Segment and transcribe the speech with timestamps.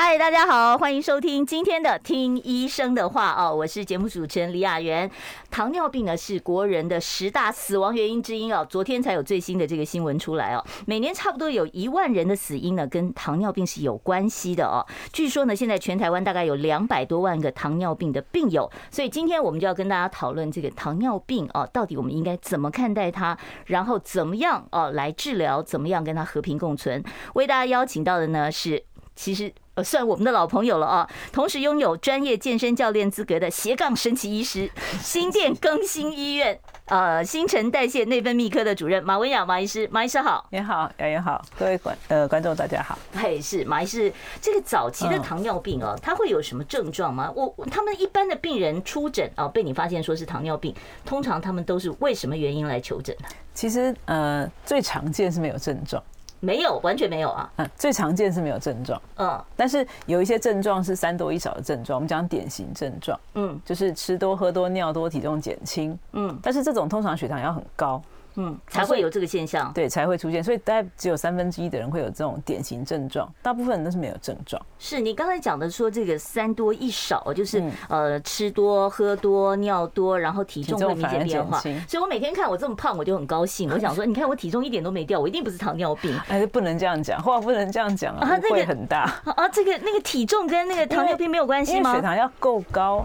[0.00, 5.10] 嗨，大家好，欢迎收听今天的《听医生的话》哦，我是节目主持人李雅媛。
[5.50, 14.86] 糖尿病呢是国人的十大死亡原因之一哦，昨天才有最新的这个新闻出来哦，每年差不多有一万人的死因呢跟糖尿病是有关系的哦。
[15.12, 23.36] 据说呢，现在全台湾大概有两百多万个糖尿病的病友，所以今天我们就要跟大家讨论这个糖尿病哦，到底我们应该怎么看待它，
[23.66, 27.02] 然后怎么样哦来治疗，怎么样跟它和平共存。
[27.34, 28.84] 为大家邀请到的呢是，
[29.18, 29.52] 其实。
[29.84, 31.08] 算我们的老朋友了啊！
[31.30, 34.68] 同时拥有专业健身教练资格的斜杠神奇医师，
[35.00, 42.98] 新店更新医院呃新陈代谢内分泌科的主任马文雅马医师，马医师好，你好，雅妍好，各位观呃观众大家好。
[43.14, 47.32] 嘿，是马医师，这个早期的糖尿病哦，它会有什么症状吗？
[47.36, 53.28] 我他们一般的病人出诊啊，被你发现说是糖尿病，通常他们都是为什么原因来求诊呢？
[53.54, 56.02] 其实呃最常见是没有症状。
[56.40, 57.50] 没有，完全没有啊。
[57.56, 59.00] 嗯，最常见是没有症状。
[59.16, 63.18] 嗯，但是有一些症状是三多一少的症状，我们讲典型症状。
[63.34, 65.98] 嗯，就是吃多、喝多、尿多、体重减轻。
[66.12, 68.02] 嗯，但是这种通常血糖要很高。
[68.40, 70.42] 嗯，才会有这个现象，对，才会出现。
[70.42, 74.64] 所以大概只有三分之一的人会有这种典型症状，大部分人都是没有症状。
[74.78, 81.58] 是你刚才讲的说这个三多一少，就是呃吃多、喝多、尿多，然后体重会明显变化。
[81.58, 83.68] 所以我每天看我这么胖，我就很高兴。
[83.70, 86.16] 我想说， 你看我体重一点都没掉，我一定不是糖尿病。
[86.20, 89.48] 还是不能这样讲，话不能这样讲啊，会很大啊。
[89.48, 91.92] 这个那个体重跟那个糖尿病没有关系吗？
[91.92, 93.04] 血糖要够高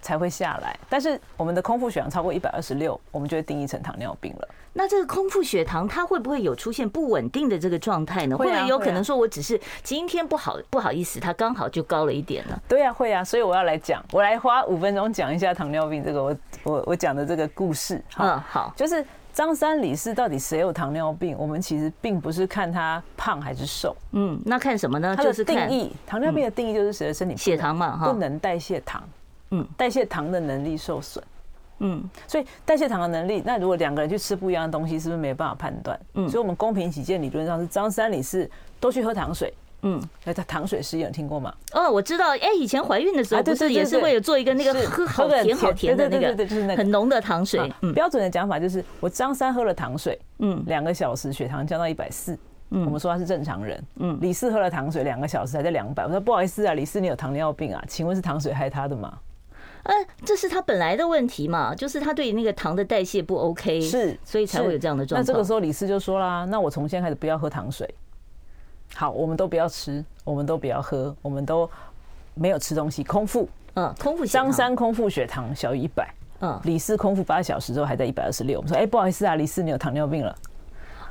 [0.00, 4.48] 才会下来，但是我们的空腹血糖超过一百二十六，我们就会定义成糖尿病了。
[4.74, 8.36] 那这个空腹血糖，它会不会有出现不稳定的这个状态呢？
[8.36, 12.58] 会不会有可能说我只是今天不好不好意思，它刚好就高了一点呢？
[12.66, 13.22] 对呀，会啊。
[13.22, 18.02] 所以我要来讲，我来花五分钟讲一下糖尿病这个我我我讲的这个故事。
[18.18, 21.36] 嗯，好，就是张三李四到底谁有糖尿病？
[21.38, 25.14] 我们其实并不是看他胖还是瘦，嗯，那看什么呢？
[25.16, 29.02] 就是定义糖尿病的定义就是谁的身体血糖嘛，哈，不能代谢糖，
[29.50, 31.22] 嗯，代谢糖的能力受损。
[31.78, 35.98] 嗯，所以代谢糖的能力，那如果两个人去吃不一样的东西，是不是没办法判断？
[36.14, 39.52] 嗯，所以我们公平起见，理论上是张三李四都去喝糖水。
[39.84, 41.52] 嗯，那他糖水实验有听过吗？
[41.72, 47.68] 哦，我知道，哎，以前怀孕的时候不是也是会有做一个那个喝好甜好甜的那个，就是那个很浓的糖水。
[47.80, 52.38] 嗯，标准的讲法就是我张三喝了糖水，嗯，两个小时血糖降到一百四，
[52.70, 53.84] 嗯，我们说他是正常人。
[53.96, 57.82] 嗯，李四喝了糖水两个小时还在两百，我说不好意思啊，李四你有糖尿病啊？
[57.88, 59.18] 请问是糖水害他的吗？
[59.84, 59.92] 呃，
[60.24, 65.20] 这是他本来的问题嘛，就是他对那个糖的代谢不 OK，是，所以才会有这样的状况。
[65.20, 67.92] 那这个时候李四就说啦，那我从现在开始不要喝糖水，
[68.94, 71.68] 好，我们都不要吃，我们都不要喝，我们都
[72.34, 74.24] 没有吃东西，空腹，嗯，空腹。
[74.24, 76.08] 张三空腹血糖小于一百，
[76.40, 80.32] 嗯，李四空腹八小时之后还在一百二十六，我们说，哎，不好意思啊，李四你有糖尿病了。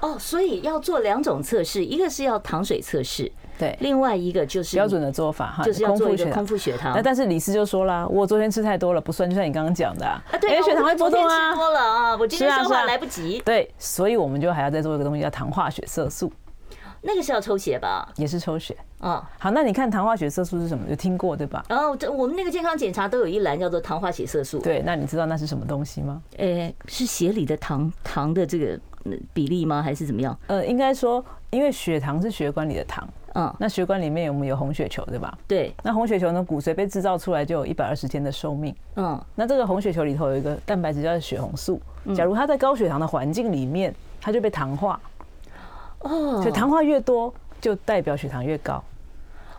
[0.01, 6.93] 哦，所以要做两种测试，一个是要糖水测试，对，另外一个就是标准的做法哈，就是要做一个空腹血糖。
[6.95, 16.33] 那但是李斯就说了，我昨天吃太多了，不算，就像你刚刚讲的啊，对，血糖会波动啊，吃多了啊，我今天消化来不及，对，所以我们就还要再做一个东西叫糖化血色素，
[17.01, 18.11] 那个是要抽血吧？
[18.15, 20.83] 也是抽血，嗯，好，那你看糖化血色素是什么？
[20.89, 21.63] 有听过对吧？
[21.69, 26.19] 然后这我们那个健康检查都有一栏叫做糖化血色素，对，那你知道那是什么东西吗？
[26.37, 28.79] 诶，是血里的糖糖的这个。
[29.33, 29.81] 比例吗？
[29.81, 30.37] 还是怎么样？
[30.47, 35.37] 呃，应该说，因为血糖是血管里的糖，嗯，那血管里面我们有红血球，对吧？
[35.47, 35.73] 对。
[35.83, 36.43] 那红血球呢？
[36.43, 39.19] 骨髓被制造出来就有一百二十天的寿命，嗯。
[39.35, 41.81] 那这个红血球里头有一个蛋白质叫血红素，
[42.15, 44.99] 假如它在高血糖的环境里面，它就被糖化，
[45.99, 48.83] 哦，所以糖化越多，就代表血糖越高。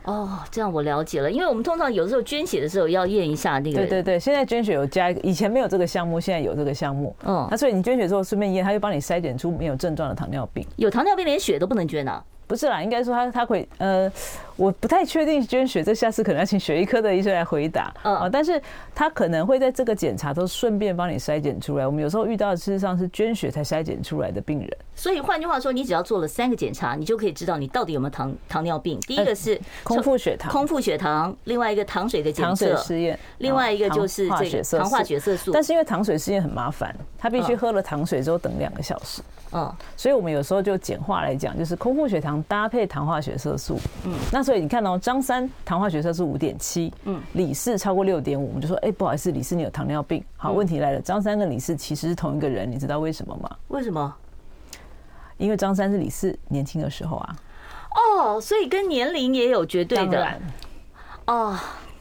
[0.05, 1.31] 哦，这样我了解了。
[1.31, 3.79] 因为我们通常有时候捐血的时候要验一下那个。
[3.79, 7.15] 对对对，现在捐血有加一个，以前没有这个项目，现在有这个项目。
[7.25, 10.67] 嗯，那所以你捐血之后顺便验，他就帮你筛检出没有症状的糖尿病。
[10.77, 12.23] 有糖尿病连血都不能捐啊？
[12.47, 14.11] 不是啦，应该说他他会呃。
[14.63, 17.93] 我不太确定捐血，这下次可能要请血液科的医生来回答。
[18.05, 18.63] 嗯，但是
[18.95, 21.85] 他可能会在这个检查都顺便帮你筛检出来。
[21.85, 24.71] 我们有时候遇到的事实上是捐血才筛检出来的病人。
[24.95, 29.01] 所以换句话说，你只要做了三个检查，你就可以知道你到底有没有糖糖尿病。
[29.01, 35.51] 第一个是空腹血糖，空腹血糖；另外一个糖水的检测试验；另外一个就是这个糖化血色素。
[35.51, 39.21] 但是因为糖水试验很麻烦，他必须喝了糖水之后等两个小时。
[39.55, 43.79] 嗯，所以我们有时候就简化来讲，就是空腹血糖搭配糖化血色素。
[44.07, 45.33] 嗯，那所以你看哦张三。
[45.33, 50.23] 三糖化血色素五点七，嗯，李四超过六点五，我们就说，哎，不好意思，李四你有糖尿病。
[50.37, 53.49] 好，问题来了，张三跟李四其实是同一个人，你知道为什么吗？
[53.69, 54.15] 为什么？
[55.39, 57.37] 因为张三是李四年轻的时候啊。
[57.95, 60.39] 哦，所以跟年龄也有绝对的。
[61.25, 61.59] 哦，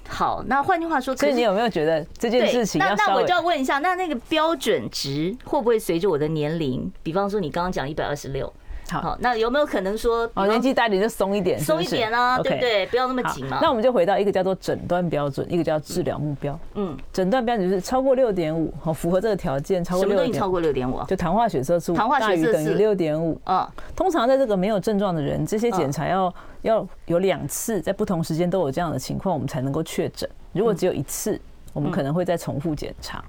[0.09, 2.80] 好，那换句话说，所以你有没有觉得这件事情？
[2.80, 6.92] 那那我就要问一下，那那个标准值会不会随着我的年龄？
[7.01, 8.51] 比方说，你刚刚讲一百二十六。
[9.00, 12.86] 好，那有没有可能说，哦，年纪大一点就松一点，松一点啊，对不对？
[12.88, 13.60] 不要那么紧嘛。
[13.62, 16.60] 那我们就回到一个叫做诊断标准，一个叫治疗目标。
[16.74, 23.40] 嗯，诊断标准是超过六点五，好，符合这个条件，超过六点，超过六点五，就糖化血色素，糖化血色素大于等于六点五。
[23.44, 26.34] 啊，通常在这个没有症状的人，这些检查要
[26.64, 30.30] 要有两次，在不同时间都有这样的情况，我们才能够确诊。
[30.54, 31.40] 如果只有一次，
[31.74, 33.24] 我们可能会再重复检查。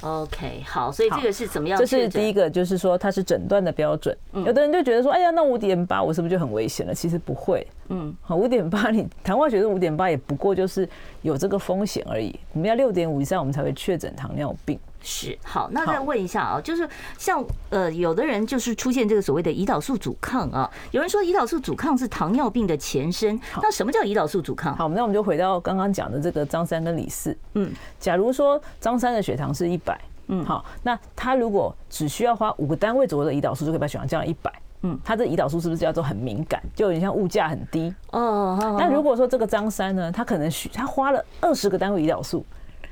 [0.00, 1.78] OK，好，所以这个是怎么样？
[1.78, 4.16] 这是第一个，就是说它是诊断的标准。
[4.32, 6.94] 有的人就觉得说，哎呀，那五点八我是不是就很危险了？
[6.94, 7.66] 其实不会。
[7.88, 10.88] 嗯，好，五点八你糖化血症五点八也不过就是
[11.22, 12.38] 有这个风险而已。
[12.52, 14.78] 我们要六点五以上，我们才会确诊糖尿病。
[15.00, 24.76] 是，好，那再问一下啊，就是像呃，有的人就是出现这个所谓的胰岛素阻抗啊，有人说胰岛素阻抗是糖尿病的前身，那什么叫胰岛素阻抗？
[24.76, 27.36] 好，那我们就回到刚刚讲的这个张三跟李四。
[27.54, 34.52] 嗯，假如说张三的血糖是一百，嗯，好，那他如果只需要花五个单位左右的胰岛素就可以把血糖降到一百，
[34.82, 37.94] 嗯，他这胰岛素是不是叫做很敏感，就有点像物价很低？
[38.10, 42.44] 哦，那如果说这个张三呢，他可能需他花了二十个单位胰岛素。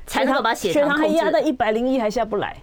[0.07, 2.57] 才能够把血糖还压到一百零一，还下不来。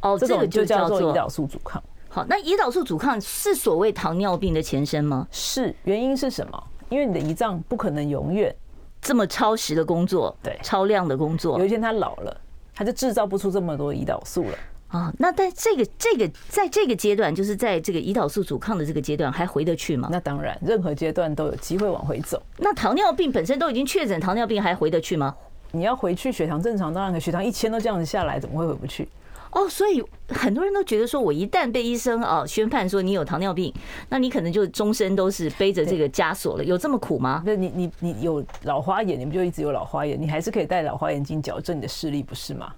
[0.00, 1.82] 哦，这个就叫做胰岛素阻抗。
[2.08, 5.28] 好，那胰岛素阻抗是所谓糖尿病的前身吗？
[5.30, 6.64] 是，原因是什么？
[6.88, 8.52] 因为你的胰脏不可能永远
[9.00, 11.58] 这么超时的工作，对，超量的工作。
[11.58, 12.36] 有一天它老了，
[12.74, 14.58] 它就制造不出这么多胰岛素了。
[14.88, 20.08] 啊，那在这个这个在这个阶段，就是在这个胰岛素阻抗的这个阶段，还回得去吗？
[20.10, 22.42] 那当然，任何阶段都有机会往回走。
[22.56, 25.36] 那糖尿病本身都已经确诊糖尿病，还回得去吗？
[25.72, 27.20] 你要回去血糖正常，当然可。
[27.20, 29.08] 血糖一千都这样子下来，怎么会回不去？
[29.52, 33.74] 哦，所以很多人都觉得说，我一旦被医生啊宣判说你有糖尿病，
[34.08, 36.64] 那你可能就终身都是背着这个枷锁了。
[36.64, 37.42] 有这么苦吗？
[37.44, 40.20] 那你你你有老花眼，你不就一直有老花眼？
[40.20, 42.72] 你还是可以戴老花眼镜矫正你的视力，不是吗？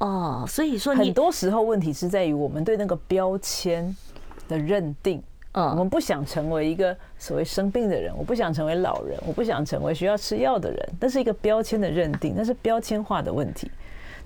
[0.00, 3.96] 哦，所以说很多时候问题是在于我们对那个标签
[4.46, 5.22] 的认定。
[5.54, 13.70] 我们不想成为一个所谓生病的人，我不想成为老人，我不想成为需要吃药的人，那是一个标签的认定，那是标签化的问题。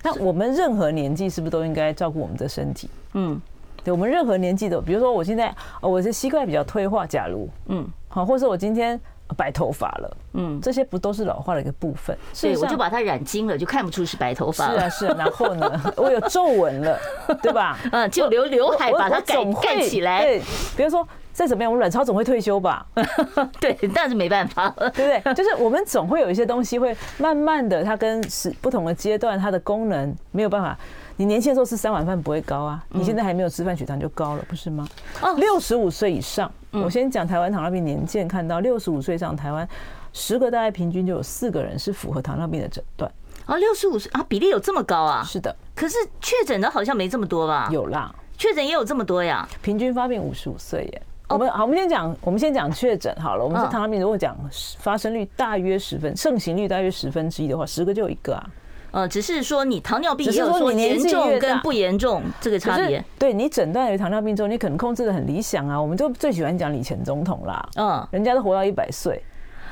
[0.02, 2.90] 那我们任何年纪是不是都应该照顾我们的身体？
[3.14, 3.40] 嗯，
[3.84, 7.48] 对，我们任何年纪的，比如说我现在我的膝盖比较退化，假如。
[7.66, 7.88] 嗯。
[8.08, 9.00] 好，或者我今天
[9.36, 12.16] 白头发了，嗯，这些不都是老化的一个部分？
[12.32, 14.70] 所以我就把它染金了，就看不出是白头发。
[14.70, 15.14] 是啊，是啊。
[15.18, 16.98] 然后呢， 我有皱纹了，
[17.42, 17.78] 对吧？
[17.92, 20.22] 嗯，就留刘海把它盖盖起来。
[20.22, 20.40] 对，
[20.76, 21.06] 比如说。
[21.34, 22.86] 再怎么样，我们卵巢总会退休吧？
[23.58, 25.34] 对，但是没办法，对不对？
[25.34, 30.76] 就是我们总会有一些东西会慢慢的，它跟是不同的阶段，它的功能没有办法。
[31.16, 34.86] 你年轻的时候吃三碗饭不会高啊，你现在还没有吃饭，血糖就高了，不是吗？
[35.22, 39.68] 哦，六十五岁以上，我先讲台湾糖尿病年鉴，看到六十五岁以上台湾
[40.12, 43.10] 十个大概平均就有四个人是符合糖尿病的诊断。
[43.44, 45.22] 啊，六十五岁啊，比例有这么高啊？
[45.24, 45.54] 是的。
[45.74, 47.68] 可是确诊的好像没这么多吧？
[47.70, 49.48] 有啦，确诊也有这么多呀。
[49.60, 51.02] 平均发病五十五岁耶。
[51.28, 53.44] 我们好，我们先讲，我们先讲确诊好了。
[53.44, 54.36] 我们是糖尿病，如果讲
[54.78, 58.50] 发生率大约十分，盛行率大约十分之一的话，十个就有一个啊。
[58.92, 63.04] 呃，只是说你糖尿病也有说严重跟不严重这个差别。
[63.18, 65.80] 对，你诊断为糖尿病之后，你可能控制的很理想啊。
[65.80, 69.20] 我们就最喜欢讲李前总统啦，嗯，人家都活到一百岁。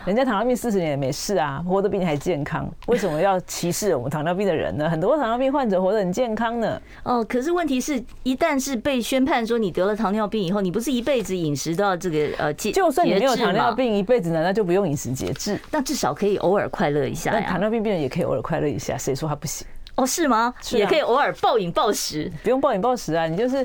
[0.07, 4.88] 人家糖尿病四十年也没事啊，活得比你还健康，为什么要歧视我们糖尿病的人呢？
[4.90, 6.80] 很多糖尿病患者活得很健康呢。
[7.02, 15.61] 哦，可是问题是一旦是被宣判说你得了糖尿病以后，你不是一辈子饮食都要这个呃节，就算你没有糖尿病，一辈子难道就不用饮食节制？
[15.71, 17.47] 那至少可以偶尔快乐一下呀。
[17.49, 19.66] 糖尿病病人也可以偶尔快乐一下，谁说他不行？
[19.97, 20.54] 哦，是吗？
[20.73, 23.62] 也可以偶尔暴饮暴食，不用暴饮暴食啊，你就是。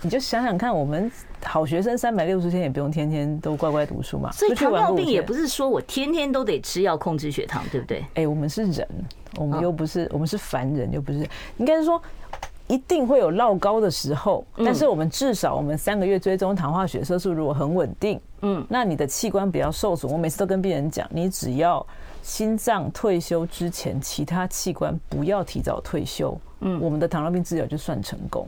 [0.00, 1.10] 你就想想看，我们
[1.44, 4.30] 好学生三百六十天也不用天天都乖乖读书嘛。
[4.32, 8.04] 所以糖尿病也不是说我天天都得吃药控制血糖，对不对？
[8.14, 8.86] 哎，我们是人，
[9.36, 11.26] 我们又不是，我们是凡人，又不是。
[11.56, 12.00] 应该是说，
[12.66, 20.12] 一定会有落高的时候，但是我们至少我们三个月追踪糖化血色素如果很稳定，嗯，那你的器官比较受损。
[20.12, 21.84] 我每次都跟病人讲，你只要
[22.22, 28.46] 心脏退休之前，其他器官不要提早退休，嗯，我们的糖尿病治疗就算成功。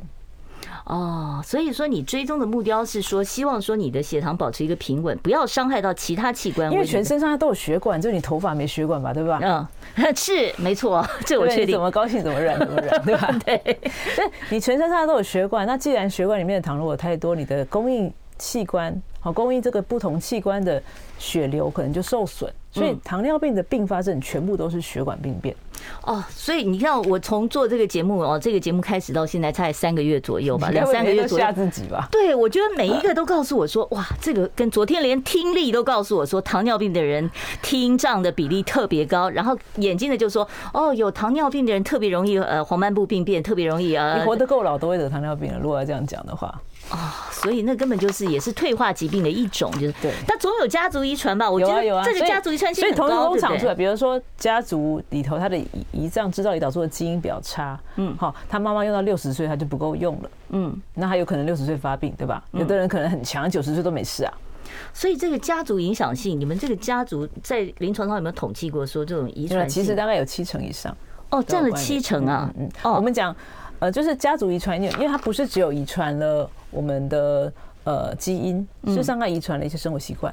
[0.86, 6.70] 哦，所以说你追踪的目标是说，希望说你的血糖保持一个平稳，不要伤害到其他器官。
[6.72, 9.38] 因为全身上下都有血管，就你头发没血管吧，对吧？
[9.42, 11.72] 嗯，是没错，这我确定。
[11.74, 13.30] 怎么高兴怎么染怎么染，对吧？
[13.44, 13.78] 对。
[14.50, 20.82] 你全身上下都有血管，那既然血管里面的糖如果太多，你的供应器官好供应这个不同器官的
[21.18, 22.52] 血流可能就受损。
[22.72, 25.54] 所以糖尿病的并发症全部都是血管病变。
[26.02, 31.44] 哦，所以你看，我从做这个节目哦，这个节目开始到现在才三个月左右吧，两三个月左右。
[31.44, 32.06] 吓自己吧。
[32.12, 37.28] 对，我觉得每一个都告诉我说，哇，这个跟昨天连听力都告诉我说，糖尿病的人
[37.62, 39.30] 听障的比例特别高。
[39.30, 44.18] 然后眼睛的就说，哦，有糖尿病的人特别容易呃黄斑部病变，特别容易啊。
[44.18, 46.60] 你活得够老都会得糖尿病了，如果要这样讲的话。
[46.90, 46.96] 哦，
[47.30, 50.12] 所以那根本就是也是退化疾病的一种，就是对。
[50.26, 51.48] 但总有家族遗传吧？
[51.48, 55.56] 我觉得有啊，这个家族遗传性很高，所以同时工厂出来，比如说家族里头他的
[55.92, 62.42] 胰脏制造胰岛素的基因比较差，嗯，好，他妈妈用到六十岁他就不够用了，嗯，那他有可能六十岁发病，对吧？
[62.52, 64.34] 有的人可能很强，九十岁都没事啊。
[64.92, 69.68] 所以这个家族影响性，你们这个家族在临床上有没有统计过说这种遗传？
[69.68, 70.96] 其实大概有七成以上。
[71.30, 72.52] 哦，占了七成啊。
[72.58, 73.34] 嗯，我们讲。
[73.80, 77.52] 呃，就是家族遗传，因为因为它不是只有遗传了我们的
[77.84, 80.32] 呃基因，事实上它遗传了一些生活习惯。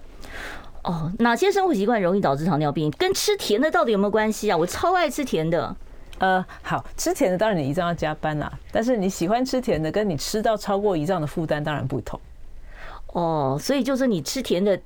[0.83, 2.91] 哦，哪些生活习惯容易导致糖尿病？
[2.91, 4.55] 跟吃甜的到底有没有关系啊？
[4.55, 5.75] 我超爱吃甜的。
[6.19, 12.19] 呃，好，吃甜的当然你胰脏要加班啦，但是你喜欢吃甜的，跟你吃到超过胰脏的负担当然不同。
[13.13, 14.79] 哦，所以就是你吃甜的。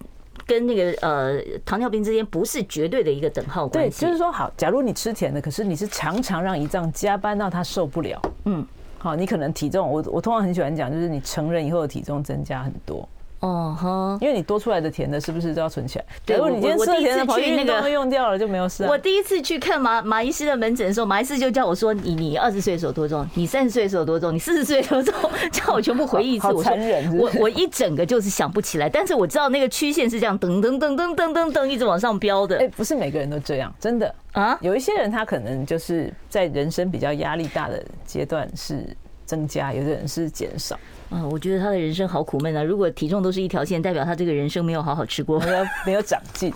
[0.45, 4.01] 跟那个呃糖尿病之间不是绝对的一个等号关系。
[4.01, 8.65] 对，就是说好，假如你吃甜的，可是你是常常让胰脏加班到它受不了，嗯，
[8.97, 13.07] 好，你可能体重，我我通常很喜欢讲，就是你成人以后的体重增加很多。
[13.41, 16.05] 哦哈，因为你多出来的甜的，是不是都要存起来？
[16.23, 18.83] 对，如果你今天吃甜的跑去那个用掉了，就没有事。
[18.83, 23.27] 我第一次去看马马医师的门诊的时候，马医师就叫我说：“你你二十岁的时候多重？
[23.33, 24.31] 你三十岁的时候多重？
[24.31, 26.53] 你四十岁的时候多重？”叫我全部回忆一次。
[26.53, 26.71] 我说
[27.17, 32.59] 我我一整个就是想不起来，但是我知道那个曲线是这样，噔噔噔噔噔噔噔一直往上飙的。
[32.59, 34.55] 哎，不是每个人都这样，真的啊。
[34.61, 38.85] 有一些人他可能就是在人生比较压力大的阶段是
[39.25, 40.77] 增加，有的人是减少。
[41.11, 42.63] 啊，我觉得他的人生好苦闷啊！
[42.63, 46.53] 如果体重都是一条线，代表他这个人生没有好好吃过，没有没有长进，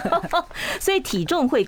[0.78, 1.66] 所以体重会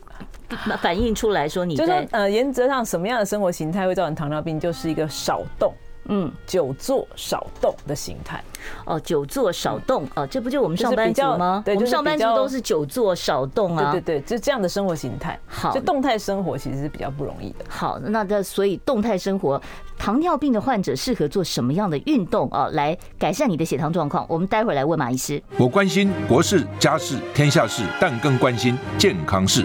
[0.83, 5.73] 反映出来说，你就是呃，原则上什么样的生活形态会造成糖尿病，就是一个少动。
[6.09, 8.43] 嗯，久坐少动的形态
[8.85, 11.63] 哦，久坐少动哦，这不就我们上班族吗？
[11.65, 13.93] 对，我们上班族都是久坐少动啊。
[13.93, 15.39] 对对对，就这样的生活形态。
[15.47, 17.65] 好，就动态生活其实是比较不容易的。
[17.69, 19.61] 好，那这所以动态生活，
[19.99, 24.27] 糖尿病的患者适合做什么样的运动啊，来改善你的血糖状况？
[24.29, 25.43] 我们待会儿来问马医师。
[25.59, 29.65] 我关心国事、家事、天下事，但更关心健康事。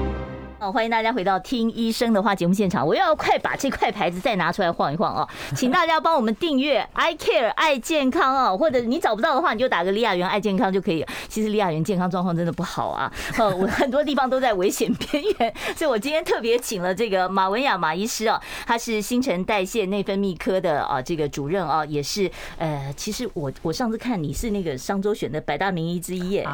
[0.61, 2.85] 好，欢迎大家回到听医生的话节目现场。
[2.85, 5.27] 我要快把这块牌子再拿出来晃一晃哦！
[5.55, 11.03] 请大家帮我们订阅 I Care 爱健康哦，或者你找不到的话，你就打个李雅媛爱健康就可以。
[11.27, 26.47] 其实李雅媛健康状况真的不好啊，呃，我很多地方都在危险边缘，所以我今天特别请了这个马文雅马医师哦，他是新陈代谢内分泌科的啊这个主任啊，也是呃，其实我我上次看你是那个商周选的百大名医之一耶，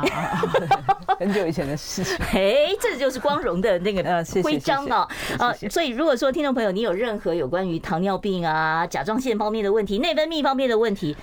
[1.19, 3.96] 很久以前的事情， 哎，这就是光荣的那个。
[4.03, 5.07] 呃，徽章啊，
[5.39, 11.15] 呃，所以如果说听众朋友你有任何有关于糖尿病啊、甲状腺方面的问题、内分泌方面的问题。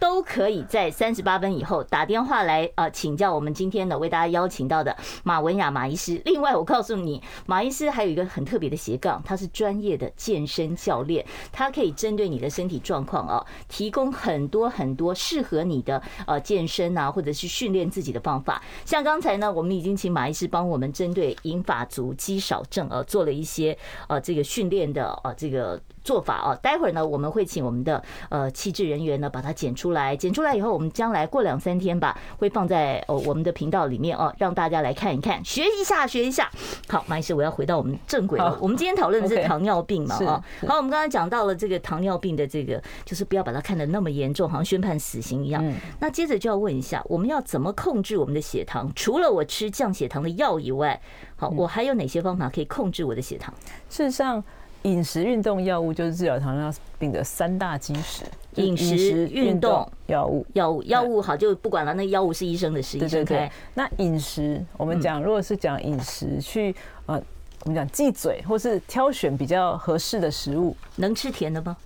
[0.00, 6.20] 都可以在三十八分以后打电话来啊，请教我们今天的为大家邀请到的马文雅马医师。
[6.24, 18.62] 另外，我告诉你，马医师还有一个很特别的斜杠，他是专业的健身教练，他可以针对你的身体状况啊，提供很多很多适合你的呃健身啊，或者是训练自己的方法。
[18.86, 23.76] 像刚才呢，我们已经请马医师帮我们针对银发族肌少症呃做了一些
[24.08, 25.78] 呃这个训练的呃这个。
[26.02, 36.50] 做法啊，待会儿呢，我们会请我们的呃气质人员呢把它剪出来，剪出来以后，我们将来过两三天吧，会放在哦我们的频道里面哦，让大家来看一看，学一下，学一下。
[36.88, 38.56] 好，马医师，我要回到我们正轨了。
[38.60, 40.42] 我们今天讨论的是糖尿病嘛啊。
[40.66, 45.64] 好，我们刚刚讲到了这个糖尿病的这个，就是不要把它看得那么严重，好像宣判死刑一样。
[45.98, 48.90] 那接着就要问一下，我们要怎么控制我们的血糖？
[48.96, 51.00] 除了我吃降血糖的药以外，
[51.36, 53.52] 好，我还有哪些方法可以控制我的血糖？
[53.88, 54.42] 事实上。
[54.82, 58.24] 饮食、运动、药物就是治疗糖尿病的三大基石。
[58.56, 61.94] 饮食、运动、药物、药物、药物好，就不管了。
[61.94, 63.50] 那药物是医生的事，医生开。
[63.74, 66.74] 那饮食，我们讲，如果是讲饮食，去
[67.06, 67.22] 呃，
[67.64, 71.76] 我们讲忌嘴，或是挑选比较合适的食物，能吃甜的吗？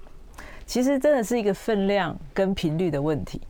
[0.64, 3.40] 其实真的是一个分量跟频率的问题。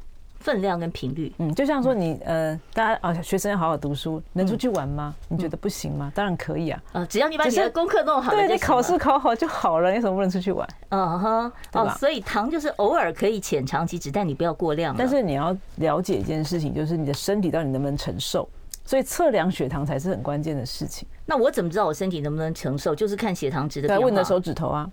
[0.44, 1.32] 分量跟频率。
[1.38, 5.14] 嗯，就像说你呃，大家啊，学生要好好读书，能出去玩吗？
[5.28, 6.12] 你觉得不行吗？
[6.14, 6.82] 当然可以啊。
[6.92, 10.68] 啊，只要你把你的功课弄好，对，你考试考好就好了， 你怎么不能出去玩？
[10.90, 14.94] 嗯哼，哦，所以糖就是偶尔可以浅尝即止，但你不要过量。
[14.96, 18.46] 但是你要了解一件事情，就是你的身体到底能不能承受。
[18.84, 21.08] 所以测量血糖才是很关键的事情。
[21.24, 22.94] 那我怎么知道我身体能不能承受？
[22.94, 23.88] 就是看血糖值的。
[23.88, 24.86] 对，问你的手指头啊。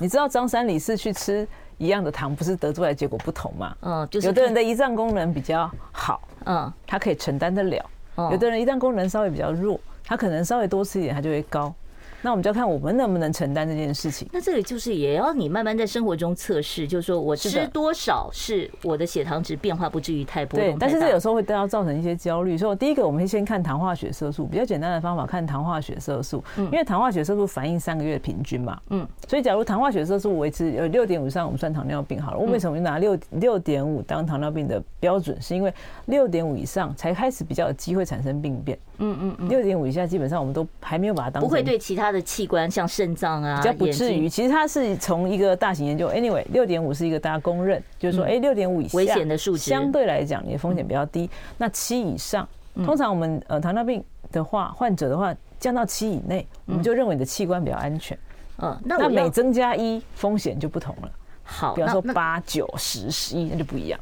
[0.00, 1.46] 你知道张三李四去吃
[1.78, 3.76] 一样的糖，不是得出来结果不同吗？
[3.82, 7.82] 嗯，就是有的人的胰脏功能比较好，嗯，他可以承担得了；
[8.30, 11.74] 有的人胰脏功能稍微比较弱，他可能稍微多吃一点，他就会高。
[12.24, 14.26] 那我们就要看我们能不能承担这件事情。
[14.32, 20.70] 那这个就是也要你慢慢在生活中测试，就是说我吃多少是我的血糖值变化不至于太波动。
[20.70, 22.56] 对，但是这有时候会对它造成一些焦虑。
[22.56, 28.80] 所以第一个，我们会先看糖化血色素，比较简单的方法看糖化血色素，因为糖化血色素反映三个月平均嘛。
[28.88, 29.06] 嗯。
[29.28, 32.38] 所以假如糖化血色素维持有六点五以上，我们算糖尿病好了。
[32.38, 35.38] 我为什么拿六六点五当糖尿病的标准？
[35.42, 35.70] 是因为
[36.06, 38.78] 六点五以上才开始比较有机会产生病变。
[38.98, 39.48] 嗯嗯嗯。
[39.48, 41.48] 六点五以下基本上我们都还没有把它当成。
[41.48, 42.88] 不会对其他的器官像。
[42.94, 44.28] 肾脏啊，比较不至于。
[44.28, 51.28] 其实它是从一个大型研究，anyway，六点五是一个大家公认，就是说，哎，六点五以下危险的数值，相对来讲你的风险比较低。
[51.58, 52.48] 那七以上，
[52.84, 58.16] 通常我们呃糖尿病的话，患者的话降到七以内，我们就认为你的器官比较安全。
[58.58, 61.10] 嗯，那每增加一，风险就不同了。
[61.42, 63.98] 好，比方说八九十十一，那就不一样。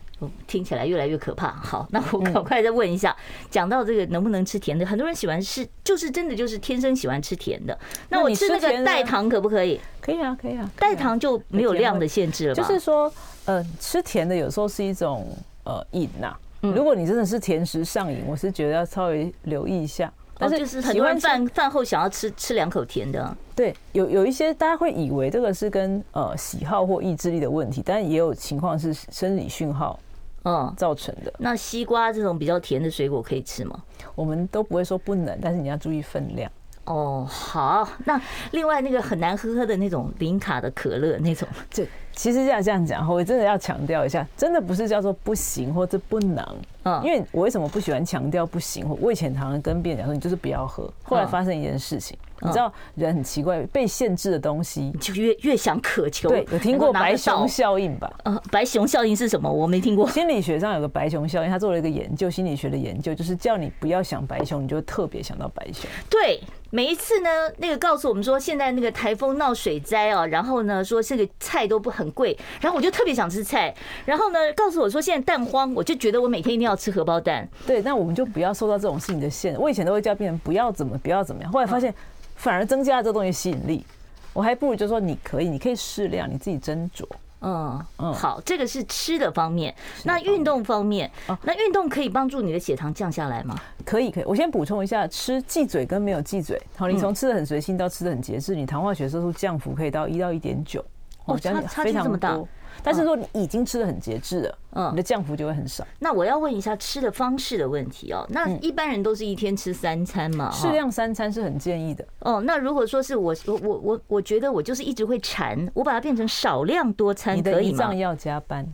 [0.46, 1.50] 听起来越来越可怕。
[1.62, 3.16] 好，那我赶快再问一下，
[3.50, 7.78] 讲到这个能不能吃甜的，很多人喜欢吃，就是真的就是天生喜欢吃甜的。
[8.08, 9.80] 那我吃那个代糖可不可以？
[10.00, 10.70] 可以啊，可以啊。
[10.78, 12.62] 代糖就没有量的限制了吧？
[12.62, 13.12] 就是说，
[13.44, 15.26] 呃，吃甜的有时候是一种
[15.64, 16.34] 呃瘾呐。
[16.60, 20.12] 如果你真的是甜食上瘾，我是觉得要稍微留意一下。
[20.38, 23.36] 但是就是很多人饭饭后想要吃吃两口甜的。
[23.54, 29.98] 对，有有一些大家会以为这个是跟呃喜好或意志力的问题，但也有情况是生理讯号。
[30.44, 31.32] 嗯，造成的。
[31.38, 33.82] 那西瓜这种比较甜的水果可以吃吗？
[34.14, 36.50] 我们都不会说不能，但是你要注意分量。
[36.84, 37.88] 哦，好。
[38.04, 38.20] 那
[38.50, 46.44] 另外那个很难喝喝的那种零卡的可乐那种， 这其实要这样讲，我真的要强调一下，真的不是叫做不行或者不能。
[46.82, 48.84] 嗯，因为我为什么不喜欢强调不行？
[49.00, 50.92] 我以前常常跟别人讲说，你就是不要喝。
[51.04, 52.18] 后来发生一件事情。
[52.42, 56.28] 你知道人很奇怪，被限制的东西就越越想渴求。
[56.28, 58.12] 对，有听过白熊效应吧？
[58.24, 59.50] 呃，白熊效应是什么？
[59.50, 60.08] 我没听过。
[60.08, 65.88] 心理学上有个白熊效应，他做了一个研究，心理学的研究就是叫你不要想白熊，你就特别想到白熊。
[66.10, 66.40] 对，
[66.70, 77.48] 每一次呢，那个告诉我们说现在那个台风闹水灾啊，然后呢说这个菜都不很贵，然后我就特别想吃菜，然后呢告诉我说现在蛋荒，我就觉得我每天一定要吃荷包蛋。
[77.66, 79.60] 对，那我们就不要受到这种事情的限制。
[79.60, 81.94] 我以前都会叫病人不要怎么不要怎么样，后来发现。
[82.42, 83.86] 反而增加了这东西吸引力，
[84.32, 87.06] 我还不如就说你可以，你可以适量，你自己斟酌。
[87.44, 89.72] 嗯嗯，好，这个是吃的方面。
[90.02, 91.08] 那运动方面，
[91.42, 93.54] 那运动可以帮助你的血糖降下来吗？
[93.84, 94.24] 可以，可以。
[94.24, 100.84] 我先补充一下，吃忌嘴跟没有忌嘴，好，你从吃的很随性到吃的很节制，你糖化血色素降幅可以到一到一点九。
[101.26, 102.36] 哦，差差距这么大。
[102.82, 105.84] 但是说你已经吃的很节制了，嗯，你的降幅就会很少。
[105.98, 108.24] 那我要问一下吃的方式的问题哦。
[108.30, 110.50] 那一般人都是一天吃三餐嘛？
[110.52, 112.04] 适量三餐是很建议的。
[112.20, 117.58] 哦，那如果说是我我我我我觉得我就是一直会馋，我把它变成少量多餐可以吗？
[117.60, 118.66] 你的胰脏要加班。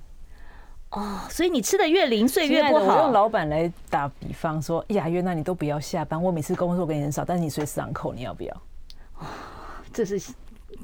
[0.90, 2.96] 哦，所以你吃的越零碎越不好。
[2.96, 8.56] 我用老板来打比方说，哎呀，月那你都不要下班，我每次工作给你很少，但是你随时上扣，你要不要？
[9.92, 10.32] 这是。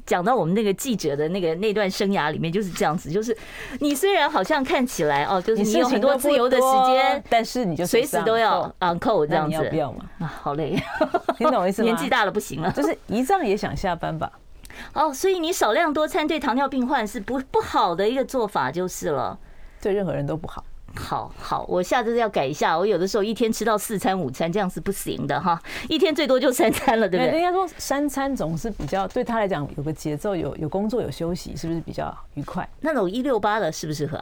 [0.05, 3.35] 讲到我们那个记者的那个那段生涯里面就是这样子，就是
[3.79, 10.09] 你虽然好像看起来哦，就是你有很多自由的时间，但是你就随时都要 on call 这样子，要不要嘛？
[10.19, 10.75] 啊，好累，
[11.37, 11.89] 听懂我意思吗？
[11.89, 14.31] 年纪大了不行了，就是胰脏也想下班吧？
[14.93, 19.39] 哦，所以你少量多餐对糖尿病患是不不好的一个做法就是了，
[19.81, 20.63] 对任何人都不好。
[20.95, 22.77] 好好，我下次要改一下。
[22.77, 25.61] 我有的时候一天吃到四餐午餐，这样是不行的哈。
[25.89, 27.37] 一天最多就三餐了，对不对？
[27.37, 32.67] 应该说三餐总是比较对他来讲有个节奏，有有工作有休息，是不是比较愉快？
[32.81, 34.19] 那种一六八的适不适合？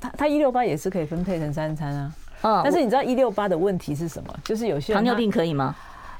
[0.00, 2.12] 他他一六八也是可以分配成三餐啊。
[2.42, 4.34] 嗯，但是你知道一六八的问题是什么？
[4.44, 5.74] 就是有些糖尿病可以吗？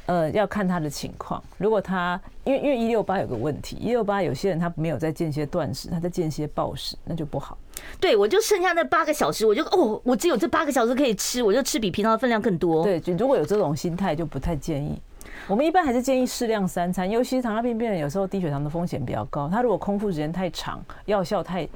[0.06, 1.42] 呃，要看他的情况。
[1.58, 7.58] 如果他因为因为一六八有个问题，一六八有些人他没有在间歇断食，他在间歇暴食，那就不好。
[8.00, 12.82] 对，我就剩下那八个小时，我就哦，我只有这八个小时可以吃，我就吃比平常的分量更多。
[12.84, 15.00] 对，就如果有这种心态，就不太建议。
[15.48, 21.68] 我们一般还是建议适量三餐，尤其是糖尿病病人有时候低血糖的风险比较高，他如果空腹时间太长，药效太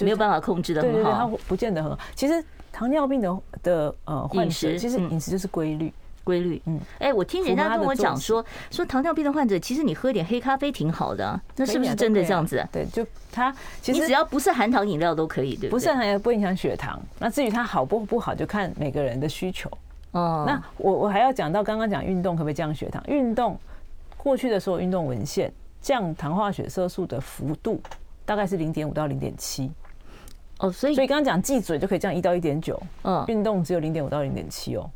[0.00, 1.98] 没有办法控制的很好，他不见得很好。
[2.14, 5.92] 其实糖尿病的的呃患者，其实饮食就是规律。
[6.24, 12.66] 规律，嗯，哎，我听人家跟我讲说，说糖尿病的患者，其实你喝点黑咖啡挺好的，那是不是真的这样子？
[12.72, 15.70] 对，就它其实你只要不是含糖饮料都可以，对不对？
[15.70, 17.00] 不是含糖不影响血糖。
[17.18, 19.70] 那至于它好不不好，就看每个人的需求。
[20.12, 23.02] 哦，那我我还要讲到刚刚讲运动可不可以降血糖？
[23.06, 23.58] 运动
[24.16, 27.80] 过去的所有运动文献降糖化血色素的幅度
[28.24, 29.70] 大概是零点五到零点七。
[30.60, 34.88] 哦，所以所以刚刚讲忌嘴就可以降一到一点九，嗯，运动只有零点五到零点七哦。